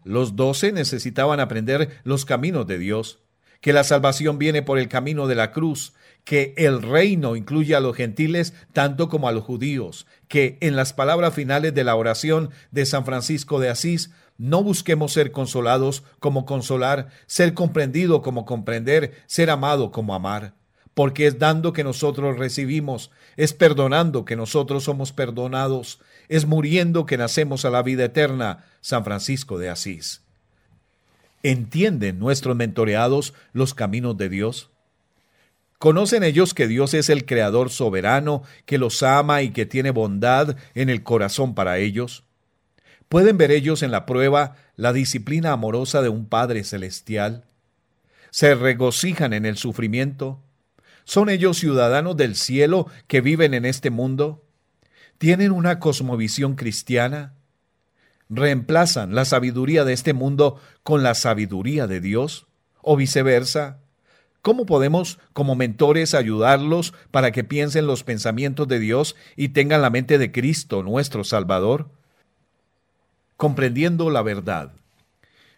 [0.04, 3.18] Los doce necesitaban aprender los caminos de Dios,
[3.60, 7.80] que la salvación viene por el camino de la cruz, que el reino incluye a
[7.80, 12.50] los gentiles tanto como a los judíos, que en las palabras finales de la oración
[12.70, 19.12] de San Francisco de Asís no busquemos ser consolados como consolar, ser comprendido como comprender,
[19.26, 20.54] ser amado como amar,
[20.94, 27.16] porque es dando que nosotros recibimos, es perdonando que nosotros somos perdonados, es muriendo que
[27.16, 28.64] nacemos a la vida eterna.
[28.80, 30.22] San Francisco de Asís.
[31.42, 34.70] ¿Entienden nuestros mentoreados los caminos de Dios?
[35.78, 40.56] ¿Conocen ellos que Dios es el Creador soberano, que los ama y que tiene bondad
[40.74, 42.25] en el corazón para ellos?
[43.08, 47.44] ¿Pueden ver ellos en la prueba la disciplina amorosa de un Padre celestial?
[48.30, 50.42] ¿Se regocijan en el sufrimiento?
[51.04, 54.44] ¿Son ellos ciudadanos del cielo que viven en este mundo?
[55.18, 57.34] ¿Tienen una cosmovisión cristiana?
[58.28, 62.48] ¿Reemplazan la sabiduría de este mundo con la sabiduría de Dios?
[62.82, 63.78] ¿O viceversa?
[64.42, 69.90] ¿Cómo podemos, como mentores, ayudarlos para que piensen los pensamientos de Dios y tengan la
[69.90, 71.88] mente de Cristo, nuestro Salvador?
[73.36, 74.72] Comprendiendo la verdad.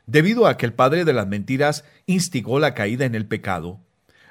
[0.06, 3.80] Debido a que el padre de las mentiras instigó la caída en el pecado,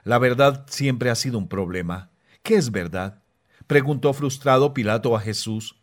[0.04, 2.10] la verdad siempre ha sido un problema.
[2.44, 3.22] ¿Qué es verdad?
[3.68, 5.76] Preguntó frustrado Pilato a Jesús.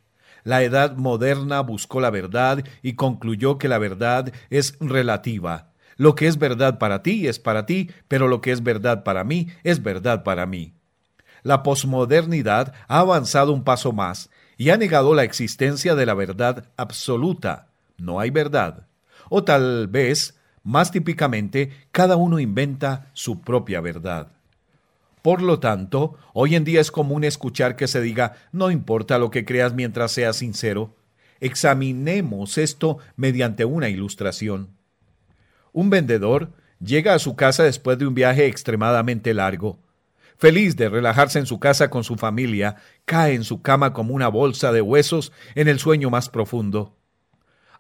[0.43, 6.27] La edad moderna buscó la verdad y concluyó que la verdad es relativa lo que
[6.27, 9.83] es verdad para ti es para ti, pero lo que es verdad para mí es
[9.83, 10.75] verdad para mí.
[11.43, 16.67] La posmodernidad ha avanzado un paso más y ha negado la existencia de la verdad
[16.77, 17.69] absoluta.
[17.97, 18.87] No hay verdad.
[19.29, 24.29] O tal vez, más típicamente, cada uno inventa su propia verdad.
[25.23, 29.31] Por lo tanto, hoy en día es común escuchar que se diga, no importa lo
[29.31, 30.95] que creas mientras seas sincero.
[31.41, 34.77] Examinemos esto mediante una ilustración.
[35.73, 39.79] Un vendedor llega a su casa después de un viaje extremadamente largo.
[40.37, 44.29] Feliz de relajarse en su casa con su familia, cae en su cama como una
[44.29, 46.97] bolsa de huesos en el sueño más profundo.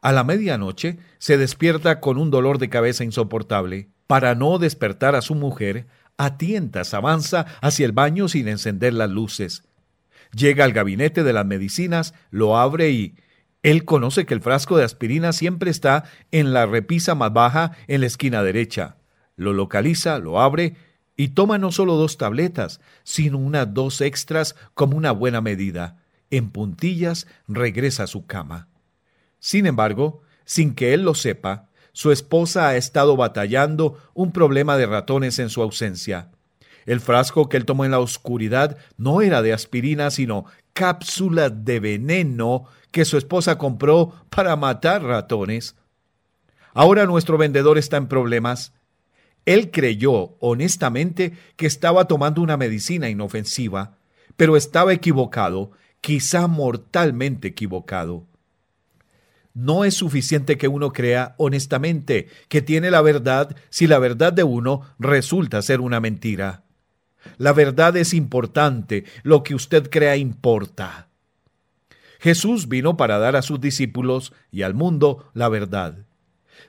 [0.01, 3.88] A la medianoche se despierta con un dolor de cabeza insoportable.
[4.07, 5.87] Para no despertar a su mujer,
[6.17, 9.64] a tientas avanza hacia el baño sin encender las luces.
[10.37, 13.17] Llega al gabinete de las medicinas, lo abre y,
[13.64, 18.03] él conoce que el frasco de aspirina siempre está en la repisa más baja en
[18.03, 18.99] la esquina derecha.
[19.37, 20.77] Lo localiza, lo abre
[21.16, 25.98] y toma no solo dos tabletas, sino unas dos extras como una buena medida.
[26.31, 28.68] En puntillas regresa a su cama.
[29.38, 34.87] Sin embargo, sin que él lo sepa, su esposa ha estado batallando un problema de
[34.87, 36.31] ratones en su ausencia.
[36.87, 41.81] El frasco que él tomó en la oscuridad no era de aspirina, sino cápsulas de
[41.81, 45.77] veneno que su esposa compró para matar ratones.
[46.74, 48.72] Ahora nuestro vendedor está en problemas.
[49.47, 53.99] Él creyó honestamente que estaba tomando una medicina inofensiva,
[54.37, 58.27] pero estaba equivocado, quizá mortalmente equivocado.
[59.53, 64.43] No es suficiente que uno crea honestamente que tiene la verdad si la verdad de
[64.43, 66.65] uno resulta ser una mentira.
[67.39, 71.09] La verdad es importante, lo que usted crea importa.
[72.19, 76.07] Jesús vino para dar a sus discípulos y al mundo la verdad.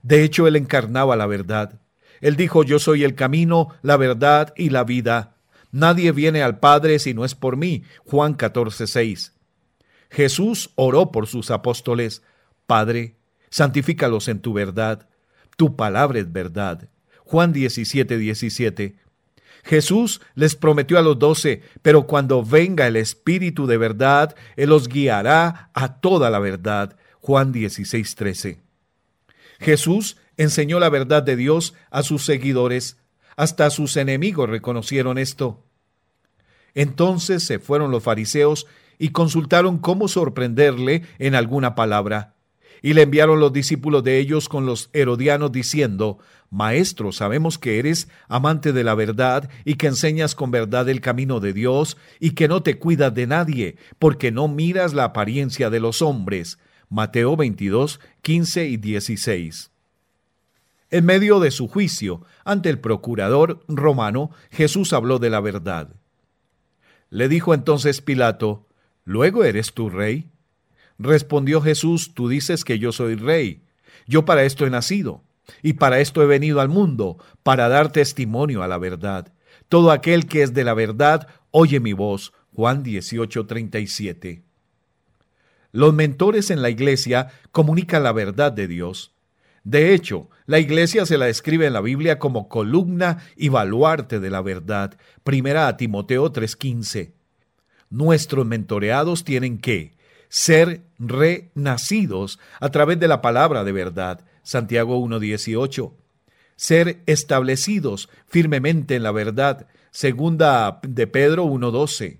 [0.04, 1.80] De hecho, Él encarnaba la verdad.
[2.21, 5.36] Él dijo, yo soy el camino, la verdad y la vida.
[5.71, 7.84] Nadie viene al Padre si no es por mí.
[8.06, 9.34] Juan 14, 6.
[10.10, 12.21] Jesús oró por sus apóstoles.
[12.65, 13.15] Padre,
[13.49, 15.08] santifícalos en tu verdad.
[15.58, 16.89] Tu palabra es verdad.
[17.25, 18.95] Juan 17, 17.
[19.63, 24.88] Jesús les prometió a los doce, pero cuando venga el Espíritu de verdad, Él los
[24.88, 26.95] guiará a toda la verdad.
[27.19, 28.60] Juan 16, 13.
[29.60, 32.98] Jesús enseñó la verdad de Dios a sus seguidores,
[33.36, 35.63] hasta sus enemigos reconocieron esto.
[36.74, 38.67] Entonces se fueron los fariseos
[38.98, 42.36] y consultaron cómo sorprenderle en alguna palabra.
[42.82, 46.19] Y le enviaron los discípulos de ellos con los herodianos diciendo,
[46.52, 51.39] Maestro, sabemos que eres amante de la verdad y que enseñas con verdad el camino
[51.39, 55.80] de Dios y que no te cuidas de nadie, porque no miras la apariencia de
[55.80, 56.60] los hombres.
[56.89, 59.71] Mateo 22, 15 y 16.
[60.95, 65.89] En medio de su juicio ante el procurador romano, Jesús habló de la verdad.
[67.10, 68.65] Le dijo entonces Pilato,
[69.03, 70.29] ¿Luego eres tú rey?
[70.97, 73.62] Respondió Jesús, tú dices que yo soy rey.
[74.08, 75.21] Yo para esto he nacido,
[75.62, 79.34] y para esto he venido al mundo, para dar testimonio a la verdad.
[79.67, 82.31] Todo aquel que es de la verdad, oye mi voz.
[82.53, 84.43] Juan 18:37.
[85.73, 89.14] Los mentores en la iglesia comunican la verdad de Dios.
[89.65, 94.29] De hecho, la iglesia se la describe en la Biblia como columna y baluarte de
[94.29, 94.96] la verdad.
[95.23, 97.12] Primera a Timoteo 3:15.
[97.90, 99.96] Nuestros mentoreados tienen que
[100.29, 105.94] ser renacidos a través de la palabra de verdad, Santiago 1.18,
[106.56, 112.19] ser establecidos firmemente en la verdad, segunda de Pedro 1.12,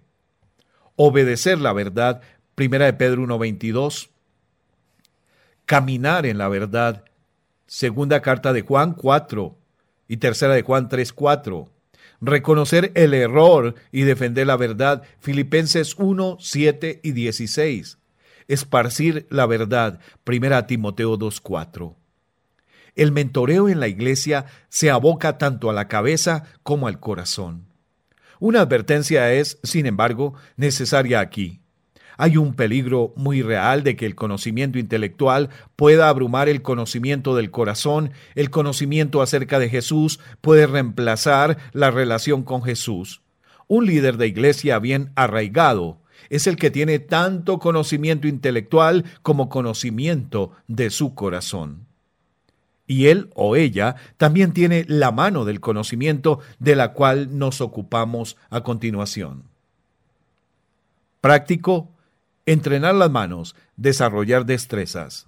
[0.96, 2.22] obedecer la verdad,
[2.56, 4.10] primera de Pedro 1.22,
[5.66, 7.04] caminar en la verdad,
[7.68, 9.58] segunda carta de Juan 4
[10.08, 11.70] y tercera de Juan 3.4,
[12.22, 17.98] reconocer el error y defender la verdad, Filipenses 1, 7 y 16,
[18.48, 20.00] esparcir la verdad.
[20.24, 21.96] Primera Timoteo 2.4.
[22.96, 27.66] El mentoreo en la iglesia se aboca tanto a la cabeza como al corazón.
[28.40, 31.62] Una advertencia es, sin embargo, necesaria aquí.
[32.18, 37.52] Hay un peligro muy real de que el conocimiento intelectual pueda abrumar el conocimiento del
[37.52, 43.22] corazón, el conocimiento acerca de Jesús puede reemplazar la relación con Jesús.
[43.68, 45.98] Un líder de iglesia bien arraigado
[46.30, 51.86] es el que tiene tanto conocimiento intelectual como conocimiento de su corazón.
[52.88, 58.38] Y él o ella también tiene la mano del conocimiento de la cual nos ocupamos
[58.50, 59.44] a continuación.
[61.20, 61.90] Práctico,
[62.46, 65.28] entrenar las manos, desarrollar destrezas.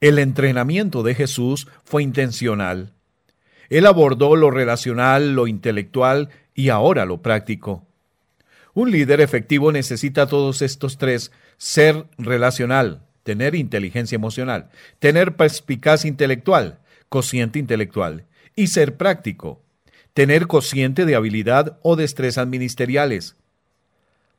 [0.00, 2.92] El entrenamiento de Jesús fue intencional.
[3.68, 7.86] Él abordó lo relacional, lo intelectual y ahora lo práctico.
[8.74, 14.70] Un líder efectivo necesita todos estos tres, ser relacional, tener inteligencia emocional,
[15.00, 16.78] tener perspicacia intelectual,
[17.08, 18.24] cociente intelectual,
[18.54, 19.62] y ser práctico,
[20.14, 23.36] tener cociente de habilidad o destrezas ministeriales.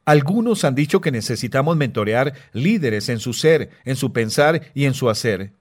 [0.06, 4.94] Algunos han dicho que necesitamos mentorear líderes en su ser, en su pensar y en
[4.94, 5.52] su hacer.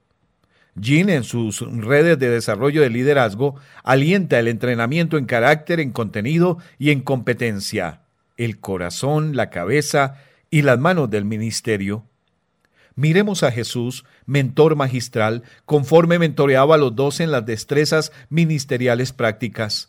[0.75, 6.57] Jean, en sus redes de desarrollo de liderazgo, alienta el entrenamiento en carácter, en contenido
[6.77, 8.01] y en competencia
[8.39, 10.15] el corazón, la cabeza
[10.49, 12.05] y las manos del ministerio.
[12.95, 19.88] Miremos a Jesús, mentor magistral, conforme mentoreaba a los dos en las destrezas ministeriales prácticas.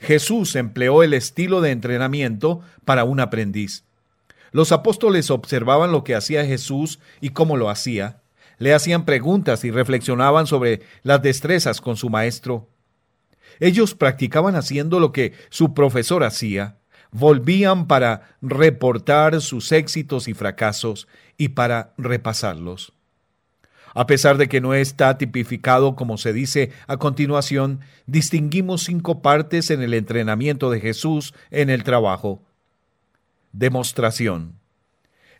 [0.00, 3.84] Jesús empleó el estilo de entrenamiento para un aprendiz.
[4.50, 8.22] Los apóstoles observaban lo que hacía Jesús y cómo lo hacía.
[8.58, 12.68] Le hacían preguntas y reflexionaban sobre las destrezas con su maestro.
[13.60, 16.80] Ellos practicaban haciendo lo que su profesor hacía
[17.12, 22.92] volvían para reportar sus éxitos y fracasos y para repasarlos.
[23.94, 29.70] A pesar de que no está tipificado como se dice a continuación, distinguimos cinco partes
[29.70, 32.42] en el entrenamiento de Jesús en el trabajo.
[33.52, 34.54] Demostración.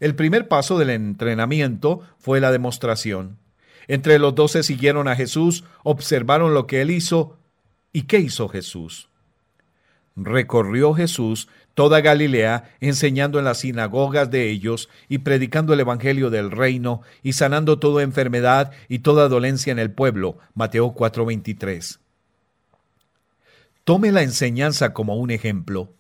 [0.01, 3.39] El primer paso del entrenamiento fue la demostración.
[3.87, 7.39] Entre los doce siguieron a Jesús, observaron lo que él hizo.
[7.93, 9.09] ¿Y qué hizo Jesús?
[10.17, 16.51] Recorrió Jesús toda Galilea, enseñando en las sinagogas de ellos y predicando el Evangelio del
[16.51, 20.39] reino y sanando toda enfermedad y toda dolencia en el pueblo.
[20.55, 21.99] Mateo 4:23.
[23.85, 25.95] Tome la enseñanza como un ejemplo.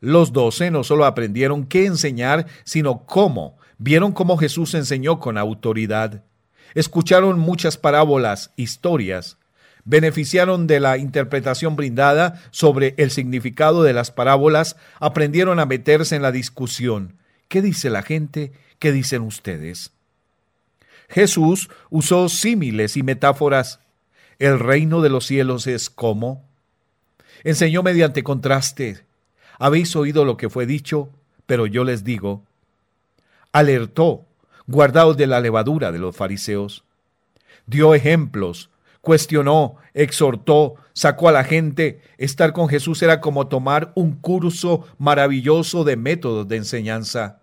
[0.00, 3.56] Los doce no solo aprendieron qué enseñar, sino cómo.
[3.78, 6.24] Vieron cómo Jesús enseñó con autoridad.
[6.74, 9.38] Escucharon muchas parábolas, historias,
[9.84, 16.22] beneficiaron de la interpretación brindada sobre el significado de las parábolas, aprendieron a meterse en
[16.22, 17.16] la discusión.
[17.48, 18.52] ¿Qué dice la gente?
[18.78, 19.92] ¿Qué dicen ustedes?
[21.08, 23.80] Jesús usó símiles y metáforas.
[24.38, 26.44] El reino de los cielos es como.
[27.44, 29.04] Enseñó mediante contraste.
[29.58, 31.10] Habéis oído lo que fue dicho,
[31.46, 32.42] pero yo les digo.
[33.52, 34.26] Alertó,
[34.66, 36.84] guardaos de la levadura de los fariseos.
[37.66, 38.70] Dio ejemplos,
[39.04, 42.00] cuestionó, exhortó, sacó a la gente.
[42.18, 47.40] Estar con Jesús era como tomar un curso maravilloso de métodos de enseñanza.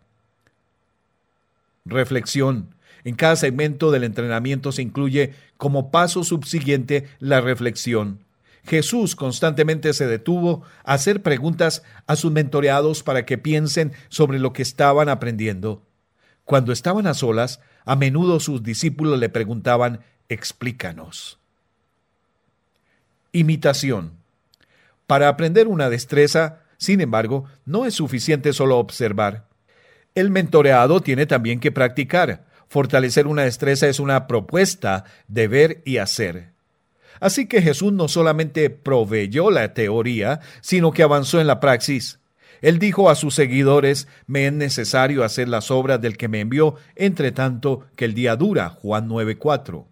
[1.85, 2.75] Reflexión.
[3.03, 8.19] En cada segmento del entrenamiento se incluye como paso subsiguiente la reflexión.
[8.63, 14.53] Jesús constantemente se detuvo a hacer preguntas a sus mentoreados para que piensen sobre lo
[14.53, 15.81] que estaban aprendiendo.
[16.43, 21.40] Cuando estaban a solas, a menudo sus discípulos le preguntaban, explícanos.
[23.33, 24.17] Imitación.
[25.07, 29.47] Para aprender una destreza, sin embargo, no es suficiente solo observar.
[30.15, 32.45] El mentoreado tiene también que practicar.
[32.67, 36.51] Fortalecer una destreza es una propuesta de ver y hacer.
[37.21, 42.19] Así que Jesús no solamente proveyó la teoría, sino que avanzó en la praxis.
[42.61, 46.75] Él dijo a sus seguidores, me es necesario hacer las obras del que me envió,
[46.95, 48.69] entre tanto que el día dura.
[48.69, 49.90] Juan 9:4.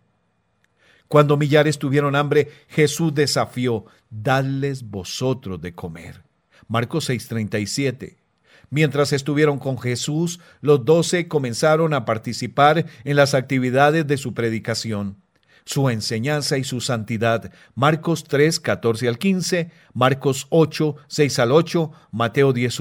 [1.09, 6.23] Cuando millares tuvieron hambre, Jesús desafió, dadles vosotros de comer.
[6.67, 8.17] Marcos 6:37.
[8.69, 15.17] Mientras estuvieron con Jesús, los doce comenzaron a participar en las actividades de su predicación,
[15.65, 17.51] su enseñanza y su santidad.
[17.73, 22.79] Marcos 3, 14 al 15, Marcos 8, 6 al 8, Mateo 10,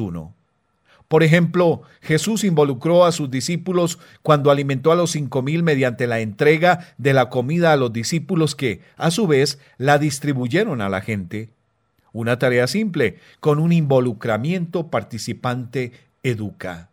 [1.09, 6.21] por ejemplo, Jesús involucró a sus discípulos cuando alimentó a los cinco mil mediante la
[6.21, 11.01] entrega de la comida a los discípulos que, a su vez, la distribuyeron a la
[11.01, 11.49] gente.
[12.13, 15.93] Una tarea simple, con un involucramiento participante
[16.23, 16.91] educa.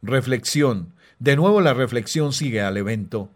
[0.00, 0.94] Reflexión.
[1.18, 3.28] De nuevo la reflexión sigue al evento.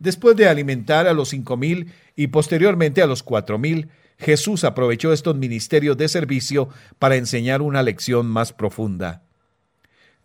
[0.00, 3.88] Después de alimentar a los cinco mil y posteriormente a los cuatro mil,
[4.24, 9.22] Jesús aprovechó estos ministerios de servicio para enseñar una lección más profunda.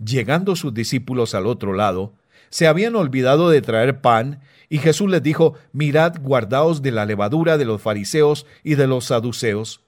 [0.02, 2.14] Llegando sus discípulos al otro lado,
[2.50, 4.40] se habían olvidado de traer pan,
[4.70, 9.04] y Jesús les dijo, Mirad, guardaos de la levadura de los fariseos y de los
[9.04, 9.82] saduceos.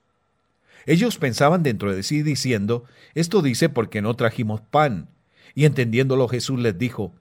[0.85, 2.83] Ellos pensaban dentro de sí diciendo,
[3.15, 5.07] Esto dice porque no trajimos pan.
[5.55, 7.13] Y entendiéndolo Jesús les dijo,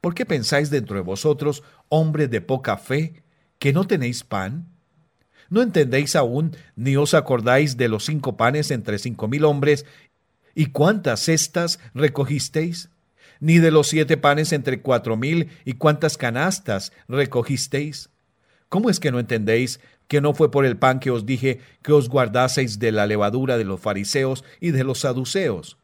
[0.00, 3.22] ¿Por qué pensáis dentro de vosotros, hombres de poca fe,
[3.60, 4.71] que no tenéis pan?
[5.52, 9.84] ¿No entendéis aún, ni os acordáis de los cinco panes entre cinco mil hombres,
[10.54, 12.88] y cuántas cestas recogisteis?
[13.38, 18.08] Ni de los siete panes entre cuatro mil, y cuántas canastas recogisteis?
[18.70, 21.92] ¿Cómo es que no entendéis que no fue por el pan que os dije que
[21.92, 25.76] os guardaseis de la levadura de los fariseos y de los saduceos?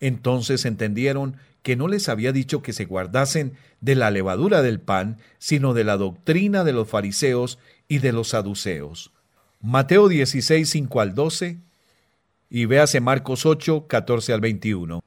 [0.00, 5.18] Entonces entendieron que no les había dicho que se guardasen de la levadura del pan,
[5.38, 7.58] sino de la doctrina de los fariseos
[7.88, 9.12] y de los saduceos.
[9.60, 11.58] Mateo 16, 5 al 12
[12.48, 15.02] y véase Marcos 8, 14 al 21.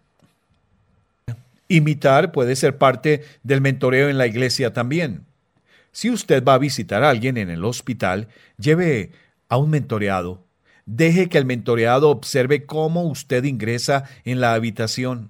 [1.67, 5.25] Imitar puede ser parte del mentoreo en la iglesia también.
[5.91, 8.27] Si usted va a visitar a alguien en el hospital,
[8.57, 9.11] lleve
[9.49, 10.43] a un mentoreado.
[10.85, 15.29] Deje que el mentoreado observe cómo usted ingresa en la habitación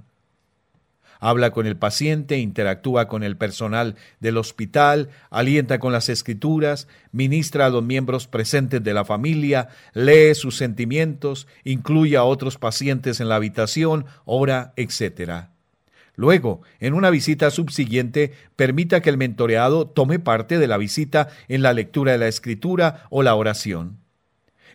[1.23, 7.67] habla con el paciente, interactúa con el personal del hospital, alienta con las escrituras, ministra
[7.67, 13.29] a los miembros presentes de la familia, lee sus sentimientos, incluye a otros pacientes en
[13.29, 15.45] la habitación, ora, etc.
[16.17, 21.61] Luego, en una visita subsiguiente, permita que el mentoreado tome parte de la visita en
[21.61, 24.02] la lectura de la escritura o la oración.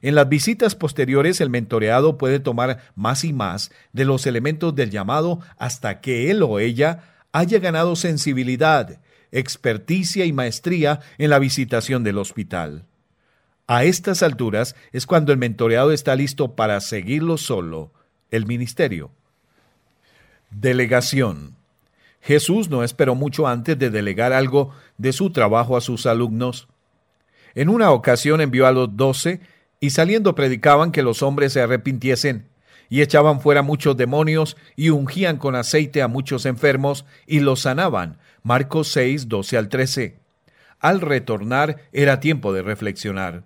[0.03, 4.90] En las visitas posteriores el mentoreado puede tomar más y más de los elementos del
[4.90, 9.01] llamado hasta que él o ella haya ganado sensibilidad,
[9.32, 12.84] experticia y maestría en la visitación del hospital.
[13.66, 17.92] A estas alturas es cuando el mentoreado está listo para seguirlo solo,
[18.30, 19.11] el ministerio.
[20.51, 21.57] Delegación.
[22.20, 26.68] Jesús no esperó mucho antes de delegar algo de su trabajo a sus alumnos.
[27.55, 29.40] En una ocasión envió a los doce
[29.81, 32.49] y saliendo predicaban que los hombres se arrepintiesen,
[32.91, 38.18] y echaban fuera muchos demonios, y ungían con aceite a muchos enfermos, y los sanaban.
[38.43, 40.16] Marcos 6, 12 al 13.
[40.81, 43.45] Al retornar era tiempo de reflexionar.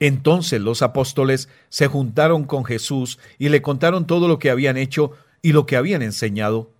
[0.00, 5.12] Entonces los apóstoles se juntaron con Jesús y le contaron todo lo que habían hecho
[5.42, 6.72] y lo que habían enseñado.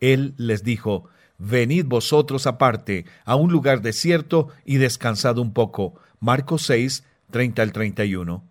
[0.00, 5.94] Él les dijo, Venid vosotros aparte a un lugar desierto y descansad un poco.
[6.20, 8.44] Marcos 6, 30 al 31.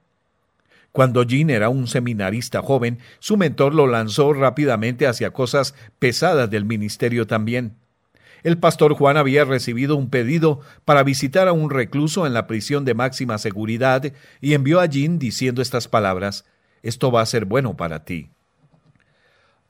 [0.91, 6.65] Cuando Jean era un seminarista joven, su mentor lo lanzó rápidamente hacia cosas pesadas del
[6.65, 7.77] ministerio también.
[8.43, 12.84] El pastor Juan había recibido un pedido para visitar a un recluso en la prisión
[12.84, 14.11] de máxima seguridad
[14.41, 16.45] y envió a Jean diciendo estas palabras,
[16.84, 18.29] Esto va a ser bueno para ti.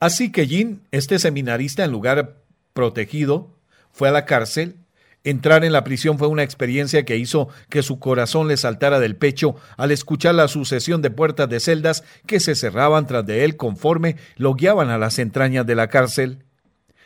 [0.00, 2.38] Así que Jean, este seminarista en lugar
[2.72, 3.54] protegido,
[3.92, 4.76] fue a la cárcel
[5.24, 9.14] Entrar en la prisión fue una experiencia que hizo que su corazón le saltara del
[9.14, 13.56] pecho al escuchar la sucesión de puertas de celdas que se cerraban tras de él
[13.56, 16.44] conforme lo guiaban a las entrañas de la cárcel.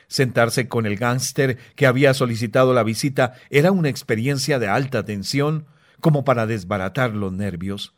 [0.09, 5.67] Sentarse con el gángster que había solicitado la visita era una experiencia de alta tensión,
[6.01, 7.95] como para desbaratar los nervios.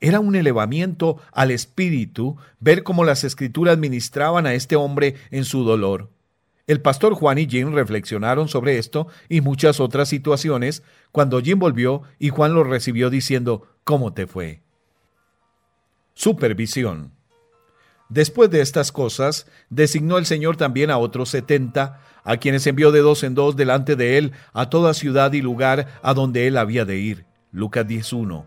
[0.00, 5.64] Era un elevamiento al espíritu ver cómo las escrituras ministraban a este hombre en su
[5.64, 6.10] dolor.
[6.66, 12.02] El pastor Juan y Jim reflexionaron sobre esto y muchas otras situaciones cuando Jim volvió
[12.18, 14.62] y Juan lo recibió diciendo, ¿cómo te fue?
[16.14, 17.12] Supervisión.
[18.08, 23.00] Después de estas cosas, designó el Señor también a otros setenta, a quienes envió de
[23.00, 26.84] dos en dos delante de él a toda ciudad y lugar a donde él había
[26.84, 27.24] de ir.
[27.50, 28.44] Lucas 10.1.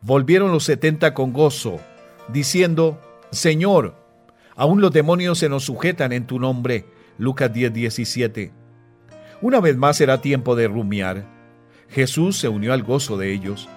[0.00, 1.80] Volvieron los setenta con gozo,
[2.28, 3.00] diciendo,
[3.32, 3.96] Señor,
[4.54, 6.86] aún los demonios se nos sujetan en tu nombre.
[7.18, 8.52] Lucas 10:17.
[9.40, 11.24] Una vez más será tiempo de rumiar.
[11.88, 13.68] Jesús se unió al gozo de ellos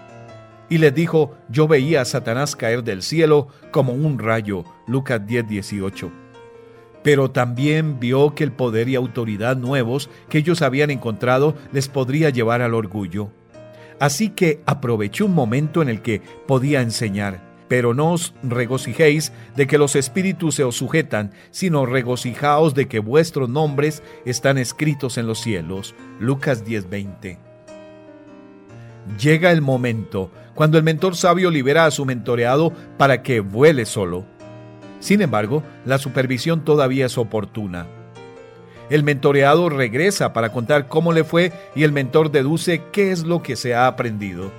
[0.70, 4.66] y les dijo, yo veía a Satanás caer del cielo como un rayo.
[4.88, 6.12] Lucas 10:18.
[7.02, 12.30] Pero también vio que el poder y autoridad nuevos que ellos habían encontrado les podría
[12.30, 13.32] llevar al orgullo.
[14.00, 19.68] Así que aprovechó un momento en el que podía enseñar pero no os regocijéis de
[19.68, 25.28] que los espíritus se os sujetan, sino regocijaos de que vuestros nombres están escritos en
[25.28, 25.96] los cielos.
[26.20, 27.38] Lucas 10:20.
[29.18, 34.26] Llega el momento cuando el mentor sabio libera a su mentoreado para que vuele solo.
[35.00, 37.88] Sin embargo, la supervisión todavía es oportuna.
[38.90, 43.44] El mentoreado regresa para contar cómo le fue y el mentor deduce qué es lo
[43.44, 44.52] que se ha aprendido.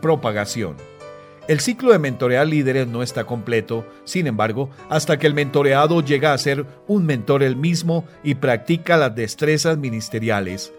[0.00, 0.89] Propagación.
[1.50, 6.32] El ciclo de mentorear líderes no está completo, sin embargo, hasta que el mentoreado llega
[6.32, 10.72] a ser un mentor él mismo y practica las destrezas ministeriales.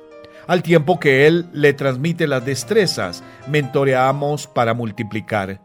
[0.47, 5.59] Al tiempo que él le transmite las destrezas, mentoreamos para multiplicar.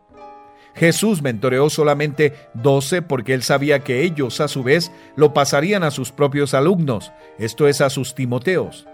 [0.75, 5.93] Jesús mentoreó solamente doce porque él sabía que ellos a su vez lo pasarían a
[5.93, 8.89] sus propios alumnos, esto es a sus Timoteos.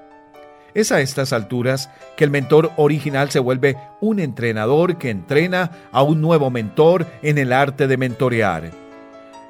[0.74, 6.02] Es a estas alturas que el mentor original se vuelve un entrenador que entrena a
[6.02, 8.70] un nuevo mentor en el arte de mentorear.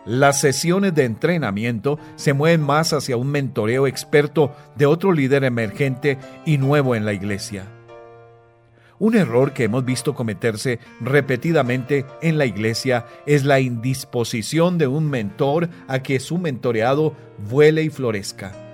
[0.05, 6.19] Las sesiones de entrenamiento se mueven más hacia un mentoreo experto de otro líder emergente
[6.45, 7.67] y nuevo en la iglesia.
[8.99, 15.09] Un error que hemos visto cometerse repetidamente en la iglesia es la indisposición de un
[15.09, 17.15] mentor a que su mentoreado
[17.49, 18.72] vuele y florezca.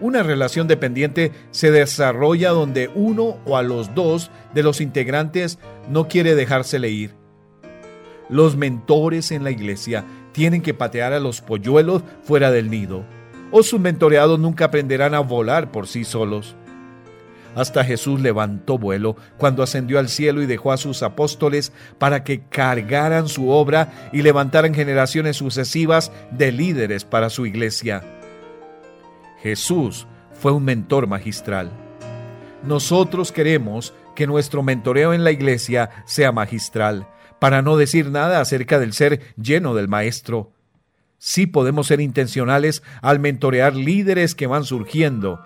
[0.00, 5.58] Una relación dependiente se desarrolla donde uno o a los dos de los integrantes
[5.90, 7.14] no quiere dejársele ir.
[8.28, 13.04] Los mentores en la iglesia tienen que patear a los polluelos fuera del nido,
[13.50, 16.54] o sus mentoreados nunca aprenderán a volar por sí solos.
[17.56, 22.42] Hasta Jesús levantó vuelo cuando ascendió al cielo y dejó a sus apóstoles para que
[22.42, 28.17] cargaran su obra y levantaran generaciones sucesivas de líderes para su iglesia.
[29.42, 31.70] Jesús fue un mentor magistral.
[32.62, 37.08] Nosotros queremos que nuestro mentoreo en la iglesia sea magistral,
[37.38, 40.52] para no decir nada acerca del ser lleno del Maestro.
[41.18, 45.40] Sí podemos ser intencionales al mentorear líderes que van surgiendo,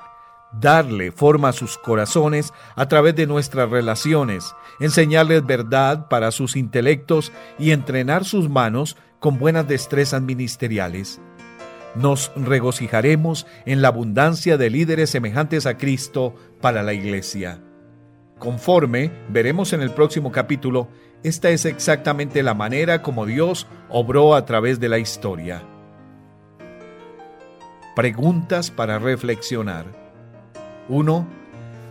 [0.59, 7.33] darle forma a sus corazones a través de nuestras relaciones, enseñarles verdad para sus intelectos
[7.59, 11.21] y entrenar sus manos con buenas destrezas ministeriales
[11.95, 17.61] nos regocijaremos en la abundancia de líderes semejantes a Cristo para la iglesia.
[18.39, 20.89] Conforme veremos en el próximo capítulo,
[21.23, 25.63] esta es exactamente la manera como Dios obró a través de la historia.
[27.95, 29.85] Preguntas para reflexionar.
[30.89, 31.27] 1.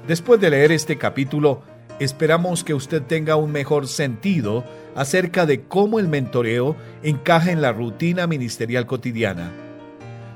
[0.07, 1.61] Después de leer este capítulo,
[1.99, 7.71] esperamos que usted tenga un mejor sentido acerca de cómo el mentoreo encaja en la
[7.71, 9.51] rutina ministerial cotidiana.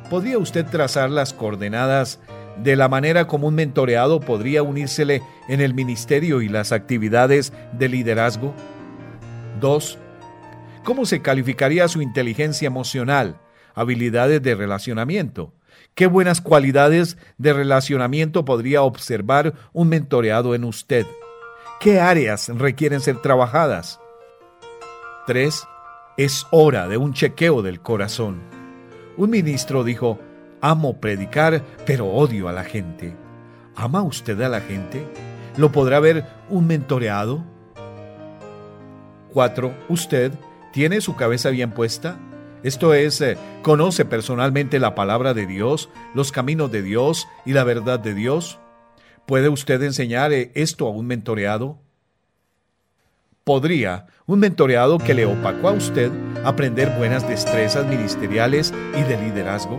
[0.09, 2.19] ¿Podría usted trazar las coordenadas
[2.61, 7.89] de la manera como un mentoreado podría unírsele en el ministerio y las actividades de
[7.89, 8.53] liderazgo?
[9.59, 9.97] 2.
[10.83, 13.39] ¿Cómo se calificaría su inteligencia emocional,
[13.73, 15.53] habilidades de relacionamiento?
[15.95, 21.07] ¿Qué buenas cualidades de relacionamiento podría observar un mentoreado en usted?
[21.79, 23.99] ¿Qué áreas requieren ser trabajadas?
[25.25, 25.63] 3.
[26.17, 28.54] Es hora de un chequeo del corazón.
[29.17, 30.19] Un ministro dijo,
[30.61, 33.15] amo predicar, pero odio a la gente.
[33.75, 35.05] ¿Ama usted a la gente?
[35.57, 37.43] ¿Lo podrá ver un mentoreado?
[39.31, 39.73] 4.
[39.89, 40.33] ¿Usted
[40.73, 42.17] tiene su cabeza bien puesta?
[42.63, 47.63] Esto es, eh, ¿conoce personalmente la palabra de Dios, los caminos de Dios y la
[47.63, 48.59] verdad de Dios?
[49.25, 51.84] ¿Puede usted enseñar eh, esto a un mentoreado?
[53.45, 56.11] ¿Podría un mentoreado que le opacó a usted
[56.43, 59.77] aprender buenas destrezas ministeriales y de liderazgo?